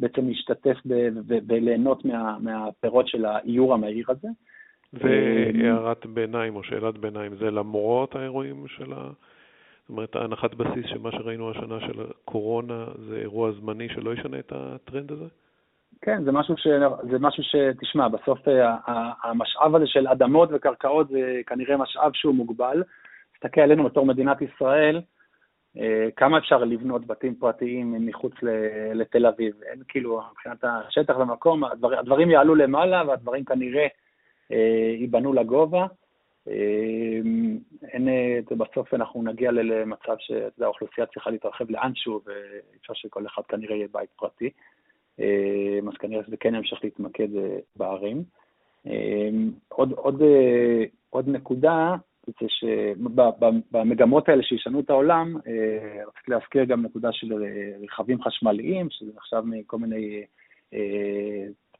בעצם 0.00 0.28
להשתתף 0.28 0.76
וליהנות 1.48 2.04
מה, 2.04 2.38
מהפירות 2.40 3.08
של 3.08 3.24
האיור 3.24 3.74
המהיר 3.74 4.06
הזה. 4.08 4.28
והערת 4.92 6.06
ביניים 6.06 6.56
או 6.56 6.62
שאלת 6.62 6.98
ביניים, 6.98 7.36
זה 7.36 7.50
למרות 7.50 8.16
האירועים 8.16 8.64
של 8.68 8.92
ה... 8.92 9.10
זאת 9.90 9.96
אומרת, 9.96 10.16
הנחת 10.16 10.54
בסיס 10.54 10.86
שמה 10.86 11.12
שראינו 11.12 11.50
השנה 11.50 11.80
של 11.80 12.00
הקורונה 12.10 12.84
זה 13.08 13.16
אירוע 13.16 13.52
זמני 13.52 13.88
שלא 13.88 14.14
ישנה 14.14 14.38
את 14.38 14.52
הטרנד 14.56 15.12
הזה? 15.12 15.24
כן, 16.02 16.24
זה 16.24 16.32
משהו, 16.32 16.56
ש... 16.56 16.66
זה 17.10 17.18
משהו 17.18 17.42
שתשמע, 17.42 18.08
בסוף 18.08 18.48
אה, 18.48 18.76
המשאב 19.22 19.76
הזה 19.76 19.86
של 19.86 20.08
אדמות 20.08 20.48
וקרקעות 20.52 21.08
זה 21.08 21.40
כנראה 21.46 21.76
משאב 21.76 22.10
שהוא 22.14 22.34
מוגבל. 22.34 22.82
תסתכל 23.34 23.60
עלינו 23.60 23.84
בתור 23.84 24.06
מדינת 24.06 24.42
ישראל, 24.42 25.00
אה, 25.78 26.08
כמה 26.16 26.38
אפשר 26.38 26.64
לבנות 26.64 27.06
בתים 27.06 27.34
פרטיים 27.34 28.06
מחוץ 28.06 28.32
לתל 28.94 29.26
אביב? 29.26 29.54
אין 29.62 29.82
כאילו, 29.88 30.22
מבחינת 30.30 30.64
השטח 30.64 31.16
והמקום, 31.18 31.64
הדבר, 31.64 31.98
הדברים 31.98 32.30
יעלו 32.30 32.54
למעלה 32.54 33.02
והדברים 33.08 33.44
כנראה 33.44 33.86
אה, 34.52 34.94
ייבנו 34.98 35.32
לגובה. 35.32 35.86
אין, 37.92 38.08
בסוף 38.58 38.94
אנחנו 38.94 39.22
נגיע 39.22 39.50
למצב 39.50 40.16
שהאוכלוסייה 40.18 41.06
צריכה 41.06 41.30
להתרחב 41.30 41.70
לאנשהו, 41.70 42.20
ואפשר 42.26 42.94
שכל 42.94 43.26
אחד 43.26 43.42
כנראה 43.48 43.76
יהיה 43.76 43.88
בית 43.92 44.10
פרטי. 44.16 44.50
אה, 45.20 45.78
אז 45.88 45.94
כנראה 45.98 46.24
שזה 46.26 46.36
כן 46.36 46.54
ימשיך 46.54 46.84
להתמקד 46.84 47.36
אה, 47.36 47.56
בערים. 47.76 48.22
אה, 48.86 49.28
עוד, 49.68 49.92
עוד, 49.92 50.22
עוד 51.10 51.28
נקודה, 51.28 51.96
זה 52.26 52.46
שבמגמות 52.48 54.28
האלה 54.28 54.42
שישנו 54.42 54.80
את 54.80 54.90
העולם, 54.90 55.36
רציתי 56.06 56.30
להזכיר 56.30 56.64
גם 56.64 56.82
נקודה 56.82 57.12
של 57.12 57.44
רכבים 57.82 58.22
חשמליים, 58.22 58.90
שזה 58.90 59.10
עכשיו 59.16 59.42
מכל 59.46 59.78
מיני 59.78 60.24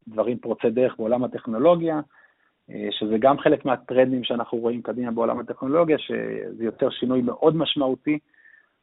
דברים 0.08 0.38
פורצי 0.38 0.70
דרך 0.70 0.96
בעולם 0.98 1.24
הטכנולוגיה, 1.24 2.00
שזה 2.90 3.18
גם 3.18 3.38
חלק 3.38 3.64
מהטרנדים 3.64 4.24
שאנחנו 4.24 4.58
רואים 4.58 4.82
קדימה 4.82 5.10
בעולם 5.10 5.38
הטכנולוגיה, 5.38 5.98
שזה 5.98 6.64
יוצר 6.64 6.90
שינוי 6.90 7.22
מאוד 7.22 7.56
משמעותי, 7.56 8.18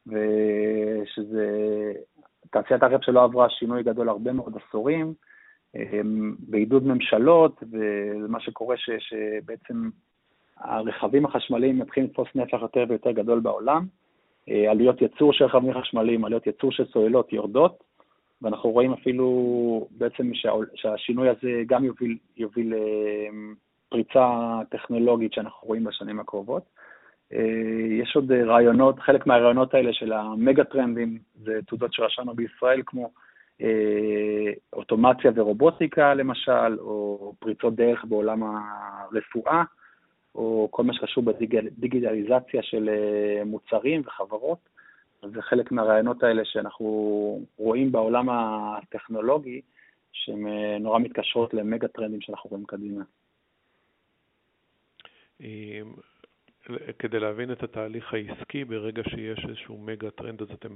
ושזה 0.08 1.47
תעשיית 2.52 2.84
הרכב 2.84 3.02
שלא 3.02 3.23
עברה 3.23 3.50
שינוי 3.50 3.84
גדול 3.84 4.10
הרבה 4.10 4.34
מאוד 4.34 4.54
עשורים, 4.58 5.13
בעידוד 6.39 6.88
ממשלות, 6.88 7.63
ומה 7.71 8.39
שקורה 8.39 8.78
ש, 8.78 8.89
שבעצם 9.00 9.89
הרכבים 10.58 11.26
החשמליים 11.26 11.80
מתחילים 11.80 12.10
לתפוס 12.10 12.28
נפח 12.36 12.58
יותר 12.62 12.84
ויותר 12.89 13.12
גדול 13.12 13.39
בעולם. 13.39 13.86
אה, 14.50 14.71
עלויות 14.71 15.02
ייצור 15.02 15.34
של 15.34 15.45
רכבים 15.45 15.73
חשמליים, 15.82 16.26
עלויות 16.26 16.47
ייצור 16.47 16.71
של 16.71 16.86
סוללות 16.86 17.34
יורדות, 17.34 17.84
ואנחנו 18.41 18.69
רואים 18.69 18.93
אפילו 18.93 19.88
בעצם 19.91 20.34
שה, 20.34 20.52
שהשינוי 20.76 21.30
הזה 21.30 21.63
גם 21.67 21.84
יוביל, 21.84 22.17
יוביל 22.38 22.73
פריצה 23.89 24.60
טכנולוגית 24.69 25.34
שאנחנו 25.34 25.67
רואים 25.67 25.84
בשנים 25.84 26.19
הקרובות. 26.19 26.63
אה, 27.34 28.00
יש 28.02 28.15
עוד 28.15 28.32
אה, 28.32 28.45
רעיונות, 28.45 29.00
חלק 29.00 29.28
מהרעיונות 29.28 29.73
האלה 29.73 29.93
של 29.93 30.13
המגה 30.13 30.63
טרנדים, 30.63 31.19
זה 31.36 31.60
תעודות 31.67 31.93
שרשמנו 31.93 32.34
בישראל, 32.34 32.82
כמו 32.86 33.12
אה, 33.62 34.52
אוטומציה 34.73 35.32
ורובוטיקה 35.36 36.13
למשל, 36.13 36.80
או 36.80 37.34
פריצות 37.39 37.76
דרך 37.76 38.06
בעולם 38.06 38.43
הרפואה, 38.43 39.63
או 40.36 40.67
כל 40.71 40.84
מה 40.84 40.93
שקשור 40.93 41.23
בדיגיטליזציה 41.23 42.63
של 42.63 42.89
מוצרים 43.45 44.02
וחברות. 44.06 44.69
זה 45.34 45.41
חלק 45.41 45.71
מהרעיונות 45.71 46.23
האלה 46.23 46.45
שאנחנו 46.45 46.86
רואים 47.58 47.91
בעולם 47.91 48.30
הטכנולוגי, 48.30 49.62
שהן 50.12 50.47
נורא 50.80 51.00
מתקשרות 51.00 51.54
למגה 51.54 51.88
טרנדים 51.88 52.21
שאנחנו 52.21 52.50
רואים 52.50 52.65
קדימה. 52.65 53.04
כדי 57.00 57.19
להבין 57.19 57.52
את 57.52 57.63
התהליך 57.63 58.13
העסקי, 58.13 58.65
ברגע 58.65 59.04
שיש 59.10 59.45
איזשהו 59.50 59.78
מגה 59.78 60.12
טרנד, 60.12 60.41
אז 60.41 60.47
אתם 60.52 60.76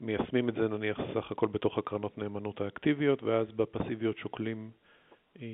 מיישמים 0.00 0.48
את 0.48 0.54
זה 0.54 0.68
נניח 0.68 1.00
סך 1.14 1.32
הכל 1.32 1.46
בתוך 1.46 1.78
הקרנות 1.78 2.18
נאמנות 2.18 2.60
האקטיביות, 2.60 3.22
ואז 3.22 3.52
בפסיביות 3.52 4.18
שוקלים 4.18 4.70
אה, 5.42 5.46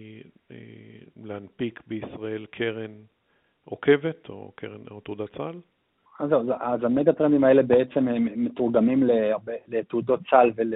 אה, 0.50 0.56
להנפיק 1.24 1.80
בישראל 1.86 2.46
קרן 2.46 2.90
עוקבת 3.64 4.28
או 4.28 4.52
קרן 4.54 4.80
או 4.90 5.00
תעודת 5.00 5.36
סל? 5.36 5.60
אז, 6.20 6.32
אז, 6.32 6.46
אז 6.60 6.84
המגה 6.84 7.12
טרנדים 7.12 7.44
האלה 7.44 7.62
בעצם 7.62 8.08
הם 8.08 8.44
מתורגמים 8.44 9.02
לתעודות 9.68 10.20
צה"ל 10.30 10.52
ול, 10.56 10.74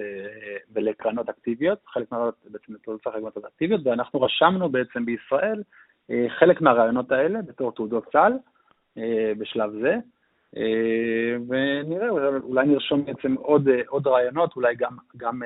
ולקרנות 0.73 1.29
אקטיביות, 1.29 1.79
חלק 1.87 2.13
מהרעיונות 2.13 2.47
בעצם 2.51 2.75
לתעודות 2.75 3.03
צה"ל 3.05 3.13
ולקרנות 3.13 3.45
אקטיביות, 3.45 3.81
ואנחנו 3.85 4.21
רשמנו 4.21 4.69
בעצם 4.69 5.05
בישראל 5.05 5.63
חלק 6.29 6.61
מהרעיונות 6.61 7.13
האלה 7.13 7.43
בתור 7.43 7.73
תעודות 7.73 8.13
צה"ל. 8.13 8.33
אה, 8.99 9.33
בשלב 9.39 9.73
זה, 9.83 9.97
אה, 10.57 11.37
ונראה, 11.49 12.09
אולי 12.43 12.67
נרשום 12.67 13.05
בעצם 13.05 13.35
עוד, 13.35 13.69
אה, 13.69 13.81
עוד 13.89 14.07
רעיונות, 14.07 14.57
אולי 14.57 14.75
גם, 14.75 14.97
גם 15.17 15.43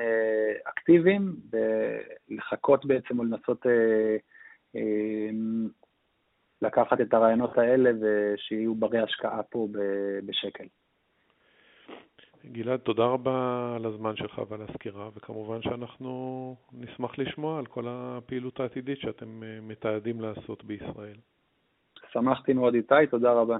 אקטיביים, 0.63 1.35
ולחכות 1.51 2.85
בעצם 2.85 3.19
או 3.19 3.23
לנסות 3.23 3.65
לקחת 6.61 7.01
את 7.01 7.13
הרעיונות 7.13 7.57
האלה 7.57 7.91
ושיהיו 8.01 8.75
ברי 8.75 8.99
השקעה 8.99 9.43
פה 9.43 9.67
בשקל. 10.25 10.63
גלעד, 12.51 12.79
תודה 12.79 13.05
רבה 13.05 13.73
על 13.75 13.85
הזמן 13.85 14.15
שלך 14.15 14.41
ועל 14.49 14.61
הסקירה, 14.61 15.09
וכמובן 15.15 15.61
שאנחנו 15.61 16.55
נשמח 16.73 17.19
לשמוע 17.19 17.59
על 17.59 17.65
כל 17.65 17.85
הפעילות 17.87 18.59
העתידית 18.59 18.99
שאתם 18.99 19.43
מתעדים 19.61 20.21
לעשות 20.21 20.63
בישראל. 20.63 21.17
שמחתי 22.11 22.53
מאוד 22.53 22.73
איתי, 22.73 23.07
תודה 23.11 23.33
רבה. 23.33 23.57